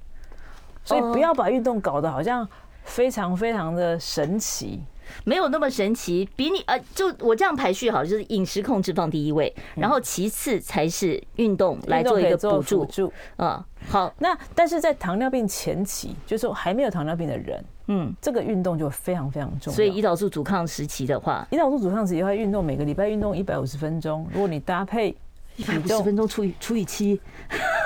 [0.88, 2.48] 所以不要把运动搞得好像
[2.85, 4.81] 非常非常的神奇，
[5.24, 6.27] 没有那么神奇。
[6.35, 13.12] 比你呃，就我这样排序好，就是饮食控制放第一位，然后其次才是运动来做一个辅助。
[13.37, 14.11] 嗯，好。
[14.18, 19.77] 那但是在糖尿病前期，就是说还没有糖尿病的人，嗯，这个运动就非常非常重要。
[19.77, 25.14] 所以胰岛素阻抗时期的话，胰岛素阻抗时期的话，运动每个礼拜运动一百五十分钟，如果你搭配。
[25.59, 27.21] 一百五十分钟除以除以七，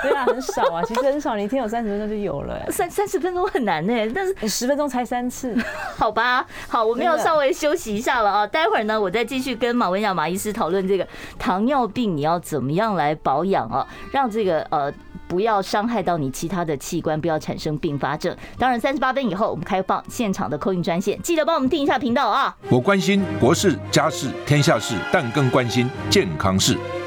[0.03, 2.65] 对啊，很少啊， 其实很少，你一天有三十分钟就有了。
[2.71, 5.55] 三三十分钟很难呢，但是十分钟才三次，
[5.97, 11.07] 好吧，好，我们要稍微休息一下了啊，待会儿呢，我再继续跟马文雅马医师讨论这个
[11.39, 14.93] 糖尿病你要怎么样来保养啊，让这个呃
[15.27, 18.35] 不要伤害到你其他的器官，不要产生并发症。
[18.59, 22.55] 当然，三十八分以后我们开放现场的 call in 专线，记得帮我们订一下频道啊。
[22.69, 26.77] 我关心国事、家事、天下事，但更关心健康事。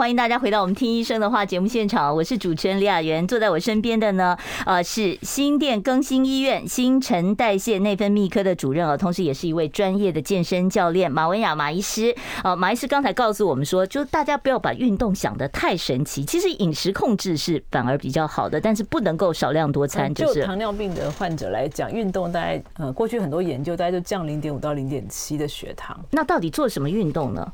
[0.00, 4.34] 欢迎大家回到我们听医生的话节目现场，我是主持人李雅媛，坐在我身边的呢，
[4.64, 12.16] 呃，是新店更新医院新陈代谢内分泌科的主任啊，同时也是一位专业的健身教练马文雅马医师。
[12.42, 20.14] 呃，马医师刚才告诉我们说，就大家不要把运动想得太神奇，其实饮食控制是反而比较好的，但是不能够少量多餐。
[20.14, 25.94] 就是糖尿病的患者来讲，运动大概呃，过去很多研究大概就降零点五到零点七的血糖。
[26.10, 27.52] 那到底做什么运动呢？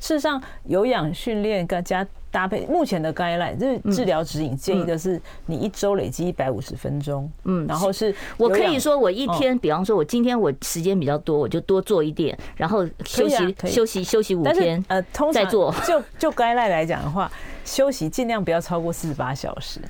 [0.00, 7.30] 事实上，有氧训练跟加搭配，目前的 guideline 就是治疗指引建议的是，你一周累积一百五十分钟。
[7.44, 14.84] 嗯，然后是我可以说，我一天，比方说，我今天我时间比较多，我就多做一点，然后休息休息休息五天。
[14.88, 15.74] 呃，通常再做。
[15.86, 17.30] 就就 guideline 来讲的话，
[17.64, 19.80] 休息尽量不要超过四十八小时。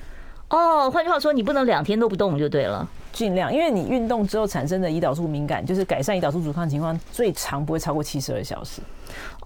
[0.49, 2.87] 哦，换句话说，你不能两天都不动就对了。
[3.11, 8.81] 尽量，因为你运动之后产生的胰岛素敏感，就是改善胰岛素阻抗情况，最长不会超过七十二小时。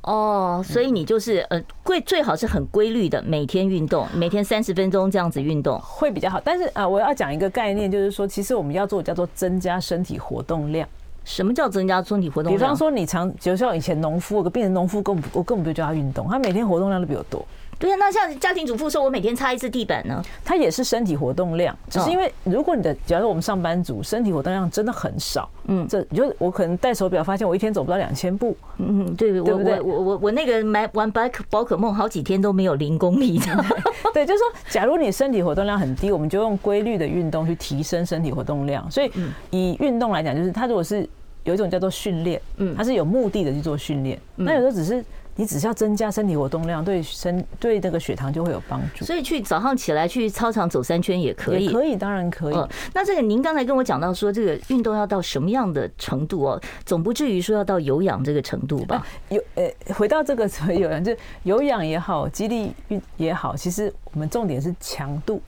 [0.04, 6.42] 哦，所以你就是呃，规最好是很规律的，每天运动，每天三十分钟这样子运动会比较好。
[6.44, 10.88] 但是啊，我要讲一个概念，就是说，其实我们要做的叫做增加身体活动量。
[11.24, 12.60] 什么叫增加身体活动量？
[12.60, 17.46] 比方说，你常比如像以前农夫，有个病人农夫根本我根本不叫他运动，他每天活动量都比我多。
[17.80, 20.24] 对呀，那像家庭主妇说，我每天擦一次地板呢？
[20.44, 29.82] 它也是身体活动量，只是因为如果你的，假如我们上班族身体活动量真的很少，嗯，这就我可能戴手表发现我一天走不到两千步，嗯，对，对不对？
[29.82, 33.66] 我我我我那个买玩宝可宝可梦好几天都没有零公里的，
[34.14, 38.90] 对，就是说，假如你身体活动量很低，我们就用规律的运动去提升身体活动量。
[38.90, 39.12] 所以
[39.50, 41.08] 以运动来讲，就是它如果是
[41.44, 45.04] 有一种叫做训练，嗯，它是有目的的去做训练，那有时候只是。
[45.36, 49.04] 你只是要增加身体活动量，对身对那个血糖就会有帮助。
[49.04, 52.56] 所以去早上起来去操场走三圈也可以，可以，当然可以。
[52.94, 56.62] 那这个您刚才跟我讲到说，这个运动要到什么样的程度哦？
[56.86, 59.06] 总不至于说要到有氧这个程度吧？
[59.30, 65.42] 有呃，回到这个有氧，就有氧也好，肌力运也好，其实我们重点是强度。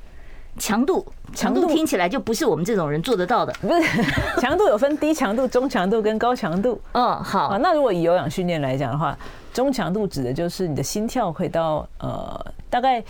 [0.57, 3.53] 强度，强度听起来就不是我们这种人做得到的。
[3.61, 3.81] 不是，
[4.41, 6.79] 强度有分低强度、中强度跟高强度。
[6.93, 7.57] 嗯，好。
[7.57, 9.17] 那如果以有氧训练来讲的话，
[9.53, 13.03] 中强度指的就是你的心跳可以到呃大概，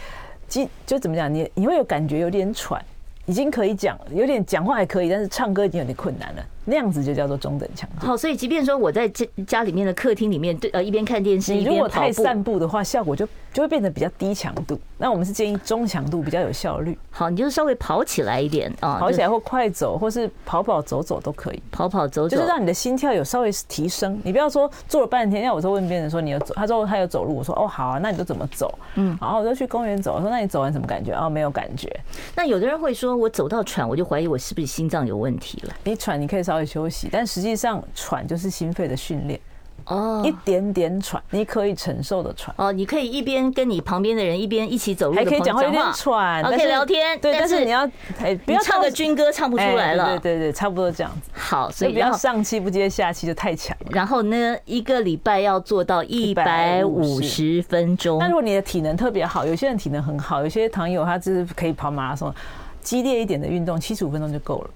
[0.47, 2.84] 就就怎么讲，你你会有感觉有点喘，
[3.25, 6.43] 已经可以讲有点讲话还可以，但是唱歌已经有点困难了。
[6.65, 8.08] 那样子就叫做中等强度。
[8.08, 14.80] 好，所以即便说我在家家里面的客厅里面，对呃一边看电视，一边，如果太散步的话，效果就就会变得比较低强度。
[14.97, 16.97] 那我们是建议中强度比较有效率。
[17.12, 21.62] 好，你就稍微跑起来一点啊，跑起来或快走，或是跑跑走走都可以。
[21.71, 24.19] 跑跑走走，就是让你的心跳有稍微提升。
[24.23, 28.73] 你不要说做了半天，像我说问别人说你有走，他说他有走路，我说哦好啊，那你都怎么走？
[28.95, 31.13] 嗯，然后我就去公园走，我说那你走完什么感觉？
[31.13, 31.89] 哦，没有感觉。
[32.36, 35.73] 那有的人会说我走到喘，我就怀疑我是不是心脏有问题了。
[35.84, 37.35] 你喘，你可以稍微休息，但是。
[37.35, 39.37] 实际上，喘就是心肺的训练。
[39.87, 42.55] 哦，一点点喘，你可以承受的喘。
[42.57, 47.19] 哦，你可以一边跟你旁边的人一边一起走路，还可以讲话，有点喘，可以聊天。
[47.19, 47.85] 对，但是你要
[48.45, 50.17] 不要唱个军歌唱不出来了。
[50.17, 51.29] 对对对，差不多这样子。
[51.33, 53.75] 好，所以不要上气不接下气就太强。
[53.89, 58.17] 然后呢，一个礼拜要做到一百五十分钟。
[58.19, 62.33] 那如果你的体能特别好，有些人体能很好，有些糖友他就是可以跑马拉松，
[62.81, 64.69] 激烈一点的运动，七十五分钟就够了。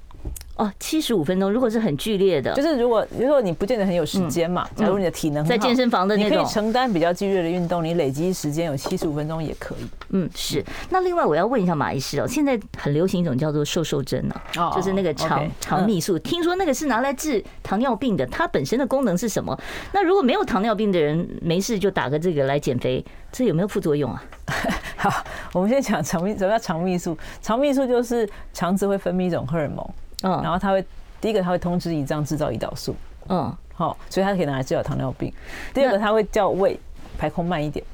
[0.59, 9.87] 哦，七十五分钟，如果是很剧烈的，就是如果如果你不见得很有时间嘛，假如你的体能在健身房的那种，你可以承担比较剧烈的运动，你累积时间有七十五分钟也可以。
[10.09, 10.61] 嗯，是。
[10.89, 19.57] 那另外我要问一下马医师哦，现在很流行一种叫做瘦瘦针啊，就是那个肠肠泌素，听说那个是拿来治糖尿病的，它本身的功能是什么？
[19.93, 24.21] 那如果没有糖尿病的人没事就打个这个来减肥，这有没有副作用啊？
[24.97, 27.17] 好，我们先讲肠泌，什么叫肠泌素？
[27.41, 29.89] 肠泌素就是肠子会分泌一种荷尔蒙。
[30.23, 30.84] 嗯，然后他会
[31.21, 32.95] 第一个他会通知胰脏制造胰岛素，
[33.27, 35.32] 嗯，好，所以他可以拿来治疗糖尿病。
[35.73, 36.79] 第二个他会叫胃
[37.17, 37.86] 排空慢一点，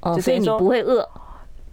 [0.00, 1.08] 哦，所以你不会饿。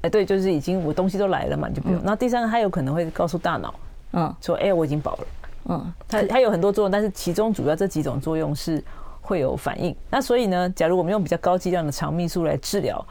[0.01, 1.99] 哎，对，就是已经我东西都来了嘛，你就不用。
[2.03, 3.73] 那第三个他有可能会告诉大脑，
[4.13, 5.27] 嗯，说哎我已经饱了，
[5.65, 8.83] 嗯，他他有很多作用，但是其中主要这几种作用是
[9.21, 9.95] 会有反应。
[10.09, 13.03] 那所以呢，假如我们用比较高剂量的肠泌素来治疗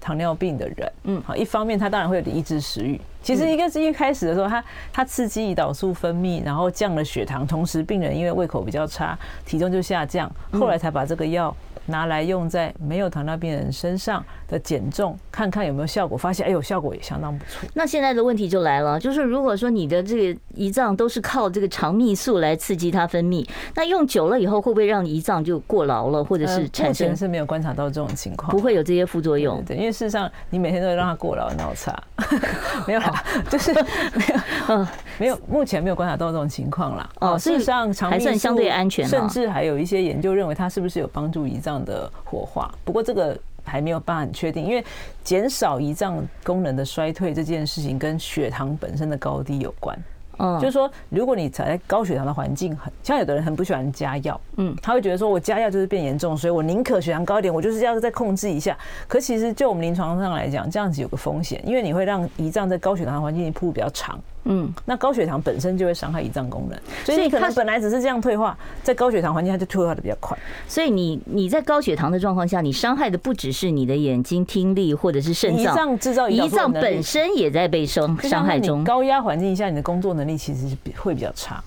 [0.00, 3.00] 糖尿病的人，嗯，好，一方面他当然会有点抑制食欲。
[3.22, 11.54] 其实一个是一开始的时候，它它刺激胰岛素分泌，然后降了血糖，同时病人因为胃口比较差，体重就下降，后来才把这个药。
[11.86, 16.18] 拿来用在没有糖尿病人身上的减重，看看有没有效果。
[16.18, 17.68] 发现哎呦，效果也相当不错。
[17.74, 27.16] 那现在的问题就来了，就是如果说你的这个胰脏都是靠这个肠泌素来刺激它分泌，那用久了以后会不会让胰脏就过劳了，或者是产生？
[27.16, 29.62] 是没有观察到这种情况，不会有这些副作用。
[29.64, 31.94] 对，因为事实上你每天都让它过劳，脑差
[32.86, 33.72] 没有啦，就是
[34.14, 37.08] 没有，嗯，没有，目前没有观察到这种情况啦。
[37.20, 44.84] 哦，事实上肠还算相对安全，甚至还有一些研究认为它是不是有帮助胰脏的活化，不过这个还没有办法很确定，因为
[45.22, 49.98] 减少胰脏功能的衰退这件事情跟血糖本身的高低有关。
[50.40, 58.76] 嗯，就是说，如果你在高血糖的环境，很像有的人很不喜欢加药，嗯，他会觉得说我加药就是变严重，所以我宁可血糖高一点，我就是要再控制一下。
[59.06, 64.18] 可其实就我们临床上来讲，这样子有个风险，因为你会让胰脏在高血糖的环境里铺比较长。
[64.44, 70.36] 嗯，那高血糖本身就会伤害胰脏功能，所以你可能本来只是这样退化，在高血糖环境它就退化的比较快。
[70.66, 78.82] 所以你你在高血糖的状况下，你伤害的不只是你的眼睛、听力或者是肾脏，胰脏制造胰脏本身也在被伤伤害中。
[78.82, 81.62] 高压环境下，你的工作能力其实是比会比较差。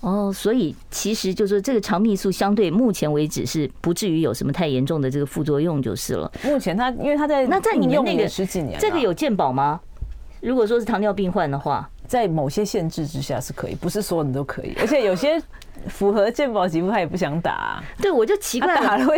[0.00, 6.30] 哦，所以其实就是说，这个肠泌素相对目前为止是不至于有什么太严重的这个副作用就是了。
[6.44, 9.80] 目前它因为它在那在你们那个十几年，这个有健保吗？
[10.40, 11.88] 如果说是糖尿病患的话。
[12.08, 15.42] 在某些限制之下是可以，不是所有人都可以，而且有些
[15.88, 17.84] 符合健保给付他也不想打啊。
[18.00, 19.16] 对，我就奇怪了，打了会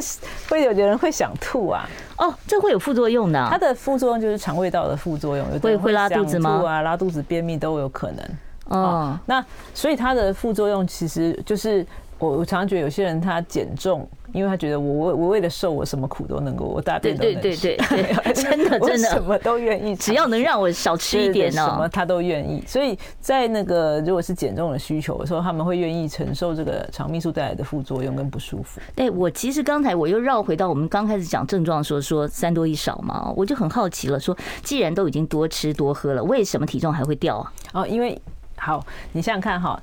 [0.48, 1.87] 会有的人会想吐啊。
[2.16, 3.48] 哦，这会有副作用的啊。
[3.51, 6.62] 它的副作用就是肠胃道的副作用，会会拉肚子吗？
[6.66, 8.24] 啊，拉肚子、便秘都有可能。
[8.68, 11.87] 哦，那所以它的副作用其实就是
[12.18, 14.09] 我我常常觉得有些人他减重。
[14.35, 22.62] 因为他觉得我为我为了瘦，我什么苦都能够，我大便都能吃，对对 对对，真的真的什么都愿意，只要能让我少吃一点呢，什么他都愿意。
[22.66, 28.78] 所以在那个如果是减重的需求的时候，他们会愿意承受这个肠泌素带来的副作用跟不舒服。
[28.94, 37.52] 对，我其实刚才我又绕回到我们刚开始讲症状，说说三多一少嘛，我就很好奇了，说既然都已经多吃多喝了，为什么体重还会掉啊？
[37.72, 38.20] 哦，因为
[38.59, 39.81] 好，你想想看哈。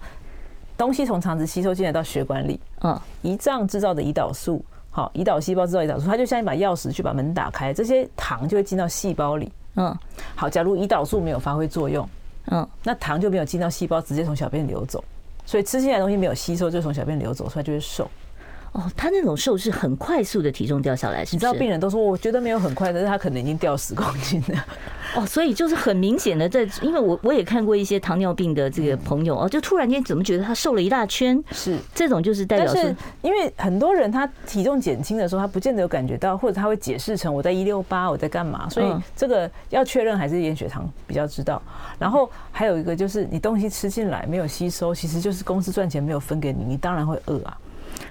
[0.77, 4.61] 东西从肠子吸收进来到血管里，嗯，胰脏制造的胰岛素，
[4.91, 9.97] 好，胰岛细胞制造胰岛素，它就像一把钥匙去把门打开，这些糖就会进到细胞里，嗯，
[10.35, 12.05] 好，假如胰岛素没有发挥作用，
[12.47, 15.01] 嗯，那糖就没有进到细胞，直接从小便流走，
[15.45, 18.11] 所以吃进来的东西没有吸收，就从小便流走，出来就会瘦。
[18.75, 21.21] 哦，他那种瘦是很快速的体重掉下来？
[21.31, 24.65] 你知道病人都说，我觉得没有很快，但是他可能已经掉十公斤了。
[25.15, 31.41] 哦，所以就是很明显的在，因为我我也看过一些糖尿病的这个朋友哦，就突然间怎么觉得他瘦了一大圈？
[31.53, 38.67] 是这种就是代表是，因为很多人他体重减轻的时候，他不见得有感觉到，或者他会解释成我在一六八，我在干嘛？
[38.67, 41.61] 所以这个要确认还是验血糖比较知道。
[41.97, 47.57] 然后还有一个就是你东西吃进来没有吸收，其实就是公司赚钱没有分给你，你当然会饿啊。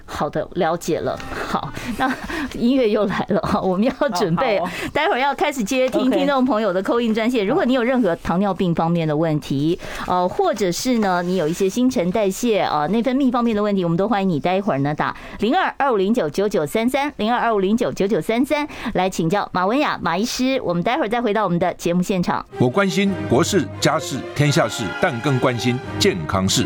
[0.05, 1.17] 好的，了解了。
[1.47, 2.11] 好，那
[2.53, 4.61] 音乐又来了哈，我们要准备，
[4.93, 7.45] 待会儿要开始接听听众朋友的 call in 专线。
[7.45, 20.61] 如果你有任何糖尿病方面的问题，呃，或者是呢，你有一些新陈代谢啊、内分泌方面的问题，我们都欢迎你待会儿呢打零二二五零九九九三三零二二五零九九九三三来请教马文雅马医师。
[20.63, 22.45] 我们待会儿再回到我们的节目现场。
[22.57, 26.65] 我关心国事、家事、天下事，但更关心健康事。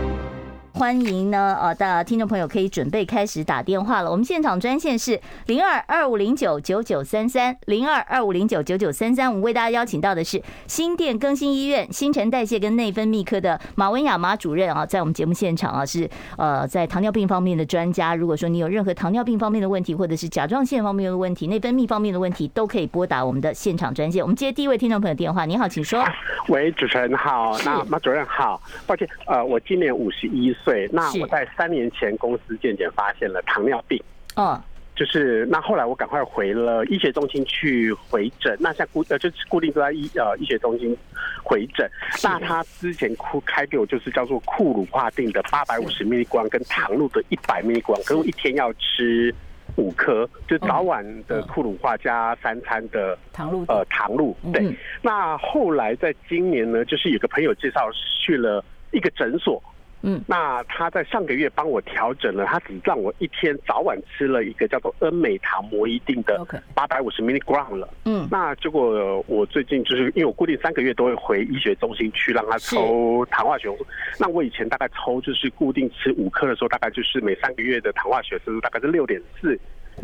[0.81, 4.09] 欢迎呢，呃，的听众朋友可以准备开始打电话了。
[4.09, 9.27] 我们现场专线是零二二五零九九九三三零二二五零九九九三三。
[9.27, 18.15] 我们为大家邀请到的是新店更新医院新陈代谢跟内分泌科的马文雅马主任啊，在我们节目现场啊，是呃在糖尿病方面的专家。
[18.15, 24.23] 如果说你有任何糖尿病方面的问题，或者是甲状腺方面的问题、内分泌方面的问题，都可以拨打我们的现场专线。
[24.23, 26.03] 我们接第一位听众朋友电话，你好，请说。
[26.47, 30.70] 喂，主持人好，那马主任好，抱歉，呃，我今年五十一岁。
[30.71, 34.01] 对，那我在三年前公司渐渐发现了糖尿病，
[34.37, 34.57] 哦，
[34.95, 40.97] 就是那后来我赶快回了医学中心去回诊，那像固呃就是固定都在医呃医学中心
[41.43, 41.89] 回诊，
[42.23, 49.35] 那他之前开开给我就是叫做库鲁化定的八百五十 mg 跟糖露的一百 mg，可我一天要吃
[49.75, 57.89] 五颗，就早晚的库鲁化加三餐的糖露呃糖露，对，那后来在今年呢，就是有个朋友介绍
[58.23, 59.61] 去了一个诊所。
[60.03, 67.87] 嗯，那他在上个月帮我调整了，他只让我一天早晚吃了一个叫做恩美糖膜一定的八百五十 milligram 了。
[68.05, 73.85] 嗯，那结果我最近就是因为我固定三个月都会回医学中心去让他抽糖化血红素。
[74.19, 79.59] 那我以前大概抽就是固定吃五颗的时候，大概就是每三个月的糖化血色素大概是六点四，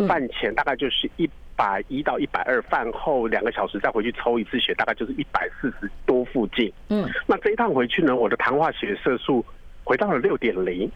[0.08, 6.72] 饭前大概就是一百一到一百二，饭后两个小时再回去抽一次血，大概就是一百四十多附近。
[6.90, 9.44] 嗯，那这一趟回去呢，我的糖化血色素。
[9.88, 10.92] 回到了六点零，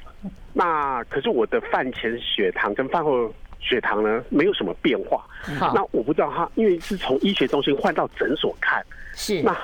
[0.51, 5.23] 那可是我的饭前血糖跟饭后血糖呢，没有什么变化。
[5.73, 9.57] 那我不知道他，因为是从医学中心换到诊所看，是那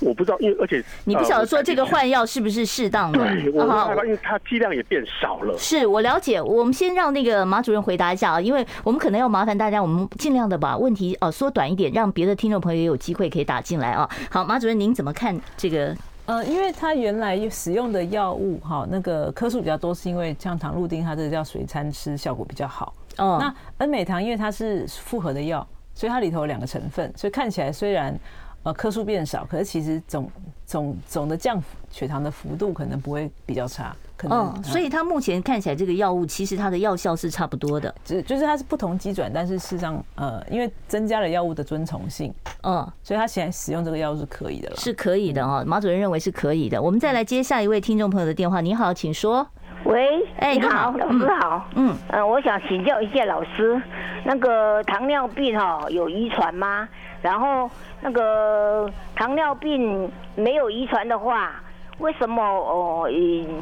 [0.00, 3.18] 我不知道，因为而且你不晓得说这个换药是不是适当的？
[3.20, 5.56] 对，我害怕，因为它剂量也变少了。
[5.56, 14.06] 是我了解，我们先让那个马主任回答一下啊，因为我们可能要麻烦大家，我们尽量的把问题呃缩短一点，让别的听众朋友也有机会可以打进来啊。
[14.30, 15.96] 好，马主任您怎么看这个？
[16.26, 22.94] 呃，因为它原来使用的药物哈，那个颗数比较多，是因为像糖露丁，它这个叫随餐吃，效果比较好。
[23.18, 28.18] 哦，那恩美糖因为它是复合的药，所以它里头有两个成分，所以看起来虽然
[28.64, 30.28] 呃颗数变少，可是其实总
[30.66, 33.94] 总总的降血糖的幅度可能不会比较差。
[34.16, 45.64] 可能哦，所以它目前看起来这个药物其实它的药效是差不多的，只就是它是不同机转，但是事实上呃，因为增加了药物的遵从性，嗯，所以他现在使用这个药物是可以的了，是可以的哦。
[45.66, 46.80] 马主任认为是可以的。
[46.80, 48.60] 我们再来接下一位听众朋友的电话。
[48.60, 49.46] 你好，请说。
[49.84, 51.66] 喂，哎，你好，老师好。
[51.76, 53.80] 嗯，呃，我想请教一下老师，
[54.24, 56.88] 那个糖尿病哈有遗传吗？
[57.20, 57.70] 然后
[58.00, 61.52] 那个糖尿病没有遗传的话。
[61.98, 63.08] 为什么哦？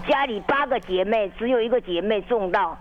[0.08, 2.74] 家里八个姐妹，只有一个姐妹中到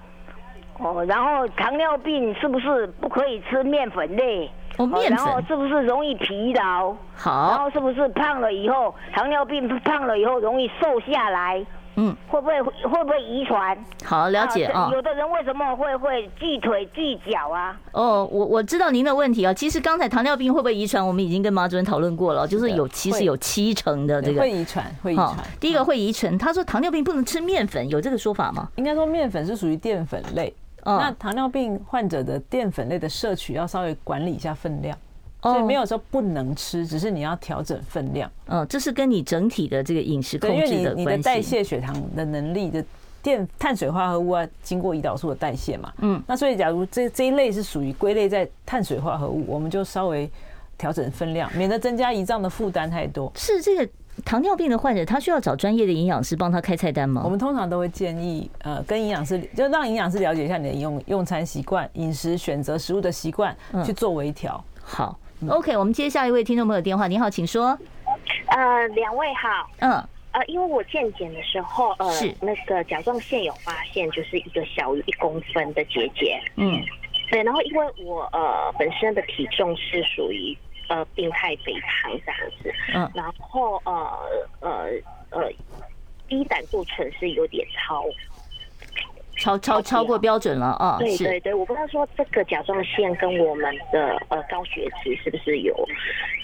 [0.77, 1.03] 哦。
[1.05, 4.49] 然后糖尿病是不是不可以吃面粉类？
[4.77, 5.17] 哦，面粉。
[5.17, 6.95] 然后是不是容易疲劳？
[7.17, 7.49] 好。
[7.49, 11.65] 然后是不是胖了以后，糖尿病胖了以后容易瘦下来？
[11.95, 13.77] 嗯，会不会会不会遗传？
[14.03, 14.89] 好，了解啊。
[14.93, 17.77] 有的人为什么会会锯腿锯脚啊？
[17.91, 19.53] 哦，我我知道您的问题啊。
[19.53, 25.35] 其实刚才糖尿病会不会遗传，我们已经跟马主任讨论过了，就是有其实有七成的这个会遗传，会遗传。
[25.59, 28.69] 第一个会遗传，他说糖尿病不能吃面粉，有这个说法吗？
[28.75, 34.97] 应该说面粉是属于淀粉类，那糖尿病患者的淀粉类的摄取要稍微管理一下分量。
[35.41, 38.29] 所以没有说不能吃，只是你要调整分量。
[38.47, 40.93] 嗯，这是跟你整体的这个饮食控制的关系。
[40.93, 42.83] 你你的代谢血糖的能力的
[43.23, 45.91] 电碳水化合物啊，经过胰岛素的代谢嘛。
[45.99, 50.29] 嗯，那所以假如这这一类是属于归类在碳水化合物，我们就稍微
[50.77, 53.31] 调整分量，免得增加胰脏的负担太多。
[53.35, 53.89] 是这个
[54.23, 57.21] 糖尿病的患者，他需要找专业的营养师帮他开菜单吗？
[57.23, 64.63] 我们通常都会建议，呃，跟营养师就让营养师了解一下你的用用餐习惯、饮食选择食物的习惯，去做微调。
[64.83, 65.17] 好。
[65.49, 67.07] OK，我们接下一位听众朋友电话。
[67.07, 67.77] 你好，请说。
[68.47, 69.67] 呃，两位好。
[69.79, 69.91] 嗯。
[70.33, 76.39] 呃，因为我健检的时候，呃，是那个甲状腺有发现，就是一个小于一公分的结节。
[76.57, 76.79] 嗯。
[77.31, 80.55] 对，然后因为我呃本身的体重是属于
[80.89, 82.73] 呃病态肥胖这样子。
[82.93, 83.11] 嗯。
[83.15, 84.19] 然后呃
[84.59, 84.89] 呃
[85.31, 85.51] 呃，
[86.27, 88.05] 低胆固醇是有点超。
[89.41, 90.97] 超超超过标准了啊！
[90.99, 95.75] 对对对，我不知道说这个甲状腺跟我们的呃高血脂是不是有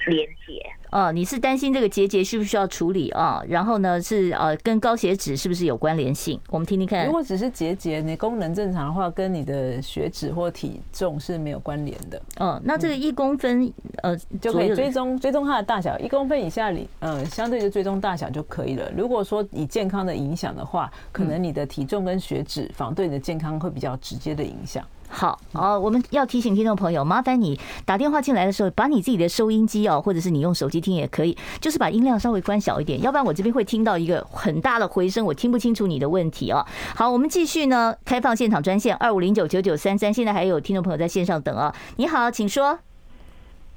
[0.08, 0.60] 连接？
[0.98, 3.44] 哦，你是担心这个结节需不需要处理啊？
[3.48, 6.42] 然后呢，是呃跟高血脂是不是有关联性？
[6.50, 7.06] 我们听听看。
[7.06, 12.20] 如果只是结节，你功能正常的话，跟你的血脂或体重是没有关联的。
[12.40, 13.72] 嗯，那这个一公分
[14.02, 18.92] 呃就可以追踪追踪它的大小，一公分以下里呃相对的追踪大小就可以了。
[18.98, 24.84] 如果说以健康的影响的话，可能你的体重跟血脂反而对你的健康会比较直接的影响。
[25.10, 36.64] 好，哦，我们要提醒听众朋友，麻烦你打电话进来的时候，把你自己的收音机哦，或者是你用手机听也可以，就是把音量稍微关小一点，要不然我这边会听到一个很大的回声，我听不清楚你的问题哦。
[36.96, 41.74] 好，我们继续呢，开放现场专线二五零九九九三三，现在还有听众朋友在线上等啊。
[41.96, 42.78] 你好，请说。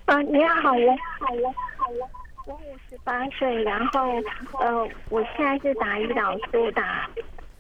[0.07, 1.87] 啊，你好，我好，我好，
[2.47, 4.01] 我五十八岁，然后
[4.61, 7.09] 呃，我现在是打胰岛素打。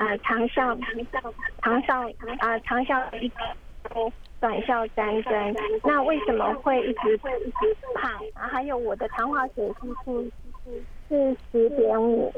[0.00, 3.30] 啊，长效长效长效啊，长效一，
[4.40, 5.54] 短效三针。
[5.84, 8.10] 那为什么会一直一直胖？
[8.32, 10.26] 啊，还有我的糖化血色素
[11.10, 12.32] 是十点五，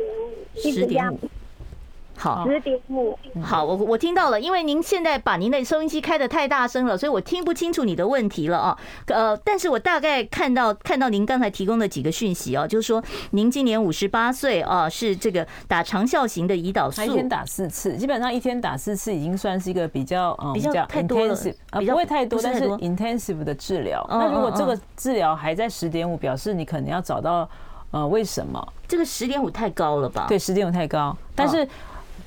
[0.57, 1.21] 十点五。
[2.17, 3.19] 好，十点五。
[3.43, 8.79] 好，我我听到了，因为您现在把您的收音机开的太大声了，所以我听不清楚你的问题了啊。
[9.07, 21.35] 呃，但是我大概看到看到您刚才提供的几个讯息啊，就是说您今年五十八岁啊，是这个打长效型的胰岛素，一天打四次，基本上一天打四次已经算是一个比较嗯比较太多了，
[21.71, 24.07] 啊不会太多，但是 intensive 的治疗。
[24.09, 27.49] 那如果这个治疗还在十点五，表示你可能要找到
[27.91, 28.65] 呃为什么？
[28.87, 30.27] 这个十点五太高了吧？
[30.29, 31.67] 对，十点五太高，但是。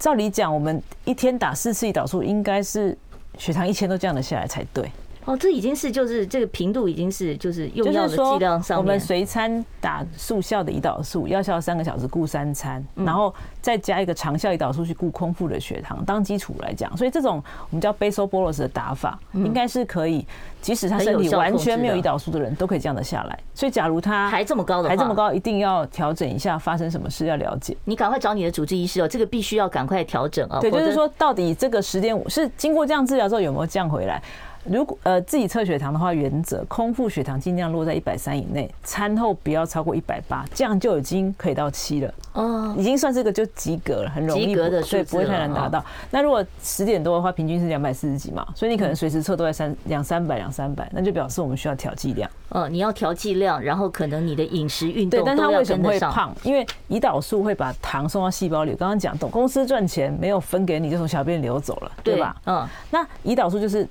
[0.06, 2.96] 照理讲，我们一天打四次胰岛素，应该是
[3.40, 4.88] 血糖一千都降得下来才对。
[5.26, 8.84] 哦，这已经是就是这个频度已经是就是用药的剂量上面。
[8.84, 20.24] 我们随餐打速效的胰岛素，药效三个小时顾三餐，然后再加一个长效胰岛素去顾空腹的血糖当基础来讲，所以这种我们叫 basal bolus 的打法，应该是可以，
[20.62, 23.40] 即使他身体完全没有胰岛素的人都可以降得下来。
[23.56, 27.76] 所以假如他还这么高的还这么高，一定要调整一下，发生什么事要了解。
[27.86, 30.60] 你赶快找你的主治医师哦，这个必须要赶快调整啊。
[30.60, 34.22] 对，就是说到底这个十点五是经过这样治疗之后有没有降回来？
[34.66, 42.14] 如果呃自己测血糖的话，原则空腹血糖尽量落在一百三以内，餐后不要超过一百八，这样就已经可以到七了。
[42.34, 45.84] 哦，已经算是个就及格了，很容易，及格的，所以不会太难达到。
[46.10, 52.30] 那如果十点多的话，平均是两百四十几嘛，所以你可能随时测都在三两三百两三百，那就表示我们需要调剂量。
[52.50, 56.36] 嗯，你要调剂量，然后可能你的饮食运动对，但他为什么会胖？
[56.44, 58.72] 因为胰岛素会把糖送到细胞里。
[58.76, 62.36] 刚刚讲，懂公司赚钱没有分给你，就从小便流走了，对吧？
[62.46, 63.88] 嗯，那胰岛素就是。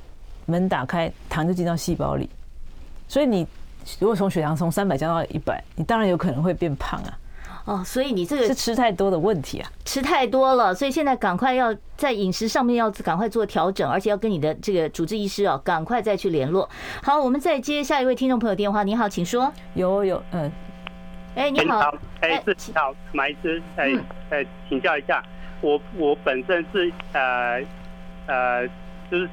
[0.47, 2.29] 门打开，糖就进到细胞里，
[3.09, 3.47] 所以你
[3.99, 7.19] 如果从血糖从三百降到一百，你当然有可能会变胖啊。
[7.67, 16.69] 哦，所以你这个是吃太多的问题啊，吃太多了，所以现在赶快要在饮食上面要赶快做调整，而且要跟你的这个主治医师哦，赶快再去联络。
[17.03, 18.83] 好，我们再接下一位听众朋友电话。
[18.83, 19.51] 你好，请说。
[19.73, 20.53] 有有，嗯，
[21.37, 23.91] 哎，你好，哎，是你好，马医师，哎
[24.29, 25.25] 哎，请教一下，
[25.63, 27.63] 我我本身是呃
[28.27, 28.69] 呃，
[29.11, 29.27] 就是。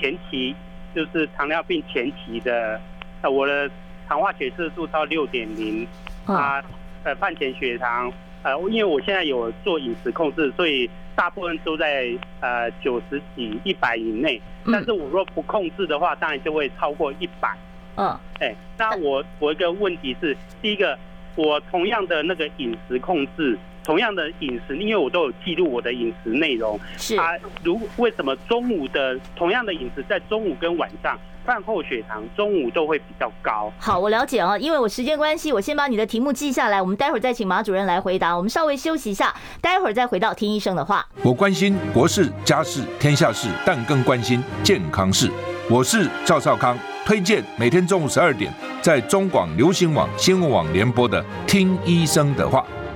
[0.00, 0.54] 前期
[0.94, 2.80] 就是糖尿病前期的，
[3.20, 3.70] 呃，我的
[4.08, 5.86] 糖化血色素到六点零，
[6.24, 6.64] 啊，
[7.04, 8.10] 呃，饭前血糖，
[8.42, 14.40] 呃，因为我现在有做饮食控制，所以大部分都在呃九十几、一百以内。
[14.72, 17.54] 但是我若不控制的话，当然就会超过一百。
[17.96, 20.98] 嗯，哎，那我我一个问题是，第一个，
[21.36, 23.58] 我同样的那个饮食控制。
[23.84, 26.78] 同样的饮食，因为我都有记录我的饮食内容。
[26.96, 27.30] 是啊，
[27.62, 33.72] 如为什么中午的同样的饮食，在中午跟晚上饭后血糖中午都会比较高？
[33.78, 38.36] 好，我了解哦，因为我时间关系，我先把你的题目记下来，我们待会儿再请马主任来回答。
[38.36, 41.06] 我们稍微休息一下，待会儿再回到听医生的话。
[41.22, 45.30] 我关心国事、家事、天下事，但更关心健康事。
[45.70, 48.52] 我是赵少康，推荐每天中午十二点
[48.82, 52.60] 在中广流行网、新闻网联播的《听医生的话》。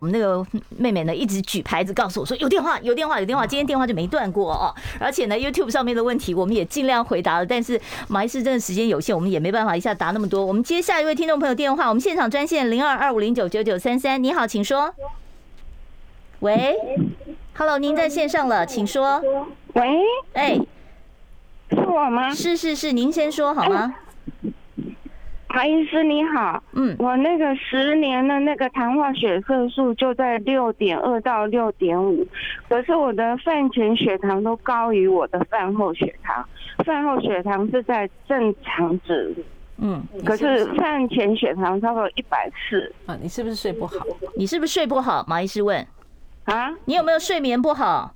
[0.00, 0.44] 我们那个
[0.76, 3.46] 妹妹呢，一直举牌子告诉我说有电话，有电话，有电话。
[3.46, 4.74] 今天电话就没断过哦。
[5.00, 7.46] 而且呢，YouTube 上面的问题我们也尽量回答了。
[7.46, 10.44] 但是马医师真的时间有限，我们也没办法一下答那么多。
[10.44, 14.22] 我们接下一位听众朋友电话，我们现场专线零二二五零九九九三三。
[14.22, 14.94] 你好，请说。
[16.40, 16.76] 喂
[17.56, 19.20] ，Hello，您在线上了，请说。
[19.72, 19.82] 喂，
[20.34, 20.60] 哎，
[21.70, 22.32] 是我吗？
[22.32, 23.92] 是是是，您先说好吗？
[25.48, 32.24] 马医师你好，嗯，我那个十年的那个糖化血色素就在六点二到六点五，
[32.68, 36.46] 可是我的饭前血糖都高于我的饭后血糖，
[36.84, 39.34] 饭后血糖是在正常值，
[39.78, 43.94] 嗯，可是饭前血糖差不多一百四啊，你是不是睡不好？
[44.36, 45.24] 你是不是睡不好？
[45.26, 45.84] 马医师问
[46.44, 48.14] 啊，你有没有睡眠不好？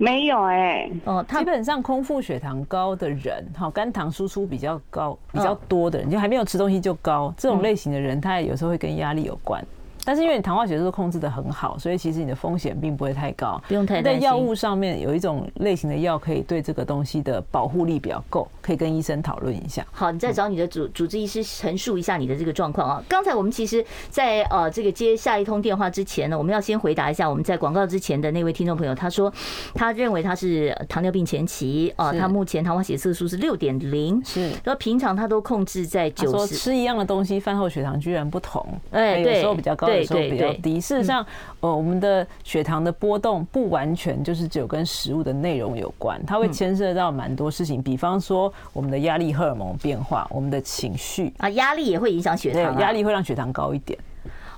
[0.00, 9.62] 没有哎、欸，哦，基本上空腹血糖高的人，好，肝糖输出比较高、比较多的人，就还没有吃东西就高，这种类型的人，他有时候会跟压力有关。
[10.04, 14.20] 但是因为你糖化血色素控制的很好，所以其实你的风险并不会太高，不用太担心。
[14.20, 19.86] 在药物上面有一种类型的药可以对这个东西的保护力比较够，可以跟医生讨论一下。
[19.92, 23.02] 好，你再找你的主主治医师陈述一下你的这个状况啊。
[23.08, 29.32] 刚才我们其实，在呃这个接下一通电话之前呢，我们要先回答一下我们在广告之前的那位听众朋友，他说
[29.74, 40.80] 他认为他是糖尿病前期啊，他目前糖化血色素是六点零，是，然后平常他都控制在九十，吃一样的东西，饭后血糖居然不同，哎，对，有时候比较高，有时候比较低。
[40.80, 41.24] 事实上，
[41.60, 53.98] 呃，我们的血糖的波动不完全就是只有跟食物的内容有关，它会牵涉到蛮多事情，比方说我们的压力荷尔蒙变化，我们的情绪啊，压力也会影响血糖，压力会让血糖高一点。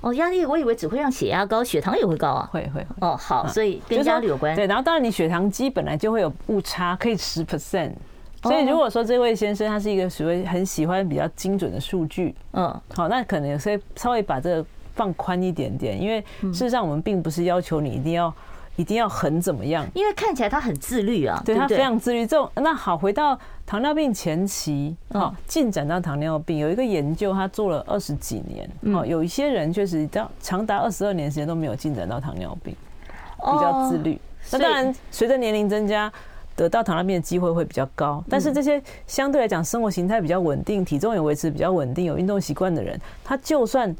[0.00, 2.48] 哦，压力我以为只会让血压高，血糖也会高啊？
[2.52, 2.84] 会会。
[3.00, 4.54] 哦，好，所以跟压力有关。
[4.56, 7.92] 对，然后当然你血糖机本来就会有误差，可以十 percent。
[8.42, 14.66] 所以如果说这位先生他是一个属于很喜欢比较精准的数据，嗯，好，那可能有些稍微把这个。
[14.94, 18.32] 放宽一点点，因为事实上我们并不是要求你一定要
[18.76, 22.26] 一定要很怎么样，因为看起来他很自律啊，对，他非常自律。
[22.26, 32.74] 这种那好，回到糖尿病前期，好，进展到糖尿病，有一个研究他做了二十几年，哦，有一些人确实到长达二十二年时间都没有进展到糖尿病，
[33.36, 34.18] 比较自律。
[34.50, 36.10] 那当然，随着年龄增加，
[36.56, 38.24] 得到糖尿病的机会会比较高。
[38.30, 43.94] 但是这些相对来讲生活形态比较稳定，体重也维持比较稳定，有运动习惯的人，他就算。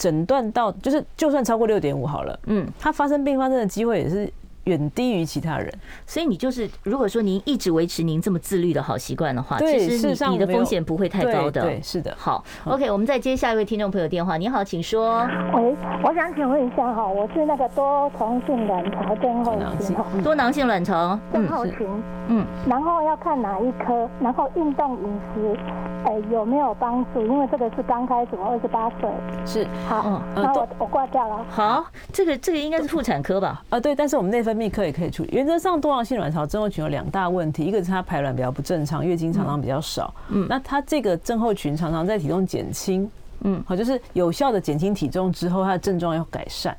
[0.00, 4.32] 诊断到就是，就算超过六点五好了，嗯，它发生并发症的机会也是
[4.64, 5.72] 远低于其他人。
[6.06, 11.62] 所以你就是，如果说您一直维持您这么自律的好习惯的话，其实你你的风险不会太高的。
[11.62, 12.14] 对，是的。
[12.18, 14.36] 好，OK，我们再接下一位听众朋友电话。
[14.36, 15.26] 你好，请说。
[15.54, 21.86] 喂，我想请问一下哈，我是那个多囊性卵巢症候群，多囊性卵巢症候群，
[22.28, 25.56] 嗯，然后要看哪一科，然后运动饮食。
[26.02, 27.20] 哎，有没有帮助？
[27.20, 29.10] 因为这个是刚开始，我二十八岁。
[29.44, 31.44] 是，好，那我我挂掉了。
[31.50, 33.62] 好，这个这个应该是妇产科吧？
[33.68, 35.30] 啊，对，但是我们内分泌科也可以处理。
[35.32, 40.12] 原则上，多囊性卵巢症候群有两大问题，一个是它排卵比较不正常，月经常常比较少。
[40.28, 46.76] 嗯，那它这个症候群常常在体重减轻，嗯，好，就是有效的减轻体重之后，它的症状要改善。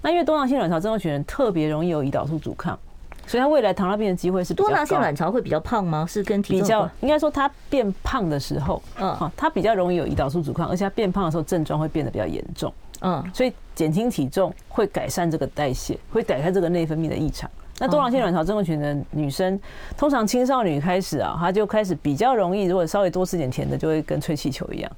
[0.00, 2.78] 那因为多囊性卵巢症候群人特别容易有胰岛素阻抗。
[3.24, 4.52] 所以，他未来糖尿病的机会是。
[4.52, 6.04] 多囊性卵巢会比较胖吗？
[6.08, 12.70] 是跟体重比较，应该说他变胖的时候，嗯，他比较容易有胰岛素阻抗，而且他变胖的时候症状会变得比较严重，
[13.02, 17.50] 嗯，所以减轻体重会改善这个代谢，会改善这个内分泌的异常。
[17.78, 19.58] 那多囊性卵巢症候群的女生，
[19.96, 24.90] 通常青少女开始啊，她就开始比较容易，如果稍微多吃点甜的，就会跟吹气球一样。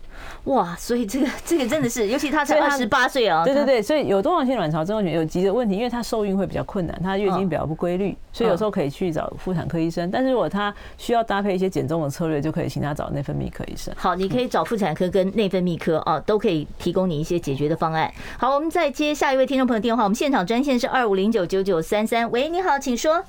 [0.44, 3.44] 哇，所以这个这个真的是，尤其她才二十八岁啊。
[3.44, 10.10] 对对对，所以有多囊性卵巢症候群有急的问题，因为她受孕会比较困难，她月经比较不规律，所以有时候可以去找妇产科医生。
[10.10, 13.94] 但是如果她需要搭配一些减重的策略，就可以请她找内分泌科医生。
[13.96, 18.12] 好，你可以找妇产科跟内分泌科啊，都可以提供你一些解决的方案。
[18.38, 22.30] 好，我们再接下一位听众朋友电话，我们现场专线是二五零九九九三三。
[22.30, 23.22] 喂，你好，请说。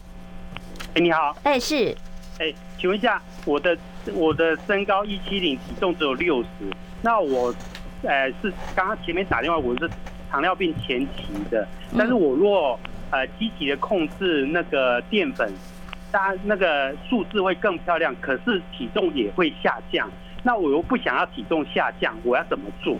[0.93, 1.93] 哎，你好，哎，是，
[2.39, 3.77] 哎，请问一下，我的
[4.13, 6.47] 我的身高一七零，体重只有六十，
[7.01, 7.53] 那我，
[8.03, 9.89] 呃，是刚刚前面打电话，我是
[10.31, 11.67] 糖尿病前期的，
[11.97, 12.79] 但是我若
[13.11, 15.51] 呃积极的控制那个淀粉，
[16.11, 20.09] 当然那个数字会更漂亮，可是体重也会下降，
[20.43, 22.97] 那我又不想要体重下降，我要怎么做？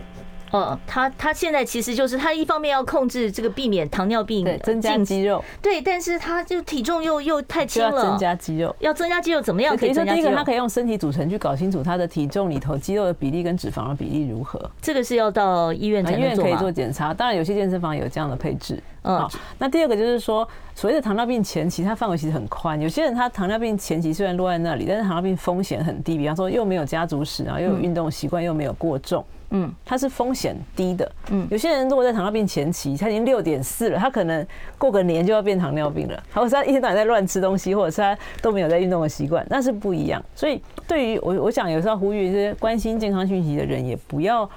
[0.52, 10.26] 哦，他他现在其实就是他一方面要控制这个避免糖尿病，对，增加肌肉，对，但是他就体重又又太轻了，增加肌肉，要增加肌肉怎么样可以增加肌肉？
[10.26, 14.60] 第一个，他可以用身体组成去搞清楚他的体重里头肌肉的比例跟脂肪的比例如何。
[14.80, 16.34] 这个是要到医院才能做吗？
[16.34, 18.82] 医院可以做检查，当然有些健身房有这样的配置。
[19.06, 19.28] 嗯，
[19.58, 22.80] 那第二个就是说，所谓的糖尿病前期，它范围其实很宽。
[22.80, 29.24] 有些人他糖尿病前期虽然落在那里，但是糖尿病风险很低，比方说又没有家族史，然后又有运动习惯，又没有过重。
[29.50, 31.08] 嗯，它是风险低的。
[31.30, 34.44] 嗯，有些人如果在糖尿病前期，他已经六点四了，他可能
[34.76, 40.20] 过个年就要变糖尿病了，或者是他一天到晚在乱吃东西，或者是他都没有在运动的习惯，那是不一样。
[40.34, 44.50] 所以对于我，我想有时候呼吁这些关心健康讯息的人，也不要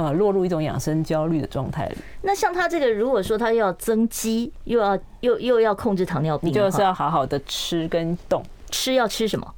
[0.00, 1.96] 呃落入一种养生焦虑的状态里。
[2.22, 8.42] 那像他这个，如果说他又要增肌，又要又又要控制糖尿病，就是要好好的吃跟动。
[8.70, 9.54] 吃要吃什么？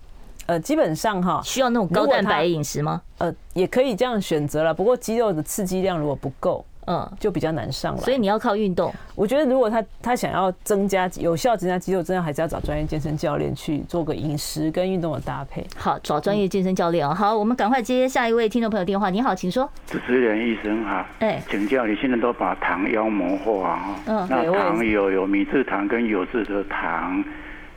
[0.46, 3.00] 呃，基本上哈，需要那种高蛋白饮食吗？
[3.18, 4.74] 呃，也可以这样选择了。
[4.74, 8.00] 不过肌肉的刺激量如果不够，嗯，就比较难上了。
[8.00, 8.92] 所以你要靠运动。
[9.14, 15.64] 我觉得如果他他想要增加有效增加肌肉，真的还是要找专业健身教练去做个饮食跟运动的搭配。
[15.76, 17.14] 好，找专业健身教练啊。
[17.14, 19.10] 好，我们赶快接下一位听众朋友电话。
[19.10, 19.70] 你好，请说。
[19.86, 21.06] 主持人医生哈。
[21.20, 23.96] 哎，请教你现在都把糖妖魔化哈？
[24.06, 27.22] 嗯，那糖有有米字糖跟有字的糖，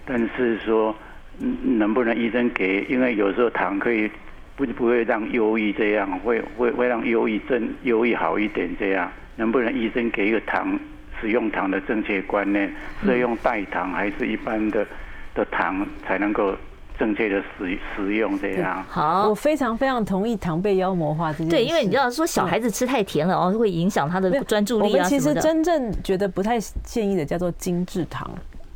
[0.05, 0.95] 但是说
[1.37, 2.83] 能不能医生给？
[2.89, 4.09] 因为有时候糖可以。
[4.55, 10.79] 不不会让忧郁这样，会会会让忧郁症忧郁好一点这样，能不能医生给一个糖
[11.19, 12.71] 使用糖的正确观念？
[13.03, 14.85] 是用代糖还是一般的
[15.33, 16.55] 的糖才能够
[16.97, 18.81] 正确的使使用这样？
[18.87, 21.51] 好，我非常非常同意糖被妖魔化这件事。
[21.51, 24.89] 对，因为你知道说小孩子吃太甜了哦，会影响他的专注力啊。
[24.89, 28.29] 我们其实真正觉得不太建议的叫做精致糖。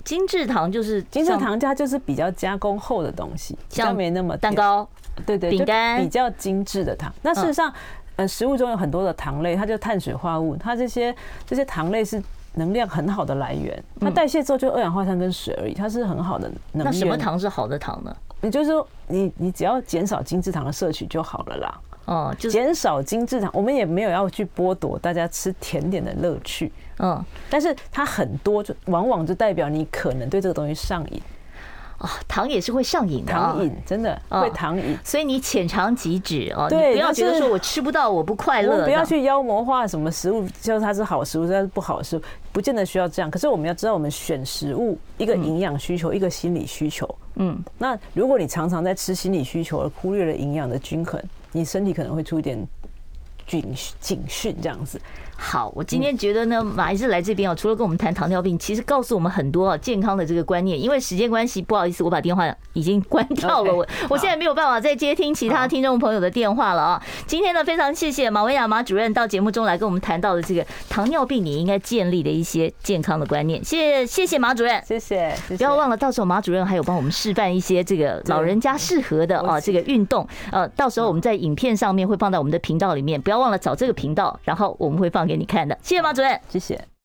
[0.04, 4.88] 精致糖就是精致糖，它就是比较加工后的东西，像没那么蛋糕。
[5.26, 7.14] 对对，饼干比较精致的糖。
[7.22, 7.74] 那事实上，
[8.16, 11.14] 呃，食物中有很多的糖类，它就碳水化合物，它这些
[11.46, 12.24] 这些糖类是
[12.54, 13.84] 能量很好的来源。
[14.00, 16.86] 它代谢之后就二氧化碳跟水而已，它是很好的能量。
[16.86, 18.16] 那什么糖是好的糖呢？
[18.42, 21.80] 也就是说，你你只要减少精致糖的摄取就好了啦。
[22.10, 26.72] 哦，就减少精致糖，我们也没有要去剥夺大家吃甜点的乐趣。
[26.98, 31.22] 嗯，但是它很多，就往往就代表你可能对这个东西上瘾。
[32.00, 36.68] 啊，糖也是会上瘾的，糖瘾真的会糖瘾，所以你浅尝即止哦。
[36.68, 42.22] 对，不要觉得说我吃不到我不快乐，不要去妖魔化什么食物，就是它是好食物，它是不好食物，
[42.54, 43.30] 不见得需要这样。
[43.30, 47.08] 可是我们要知道，我们选食物，一个营养需求，一个心理需求。
[47.36, 51.22] 嗯，那如果你常常在吃心理需求而忽略了营养的均衡，
[51.52, 52.68] 你身体可能会出一点
[53.48, 55.00] 警警讯这样子。
[55.42, 60.80] 好，我今天觉得呢，马医师来这边啊，除了跟我们谈糖尿病，其实告诉我们很多啊健康的这个观念。
[60.80, 63.74] 因为时间关系，不好意思，我把电话已经关掉了。
[63.74, 67.02] 我我现在没有办法再接听其他听众朋友的电话了啊。
[67.26, 73.64] 今天呢，非常谢谢马维亚马主任到节目中来跟我们谈到的这个糖尿病你应该建立的一些健康的观念。
[73.64, 75.34] 谢谢谢谢马主任，谢谢。
[75.48, 80.28] 不要忘了，到时候马主任还有帮我们示范一些这个老人家适合的啊这个运动。
[80.52, 85.78] 呃，到时候我们在影片上面会放在我们的频道里面，不要忘了找这个频道，然后我们会放给你看的。
[85.82, 86.90] 谢谢马主任，谢谢。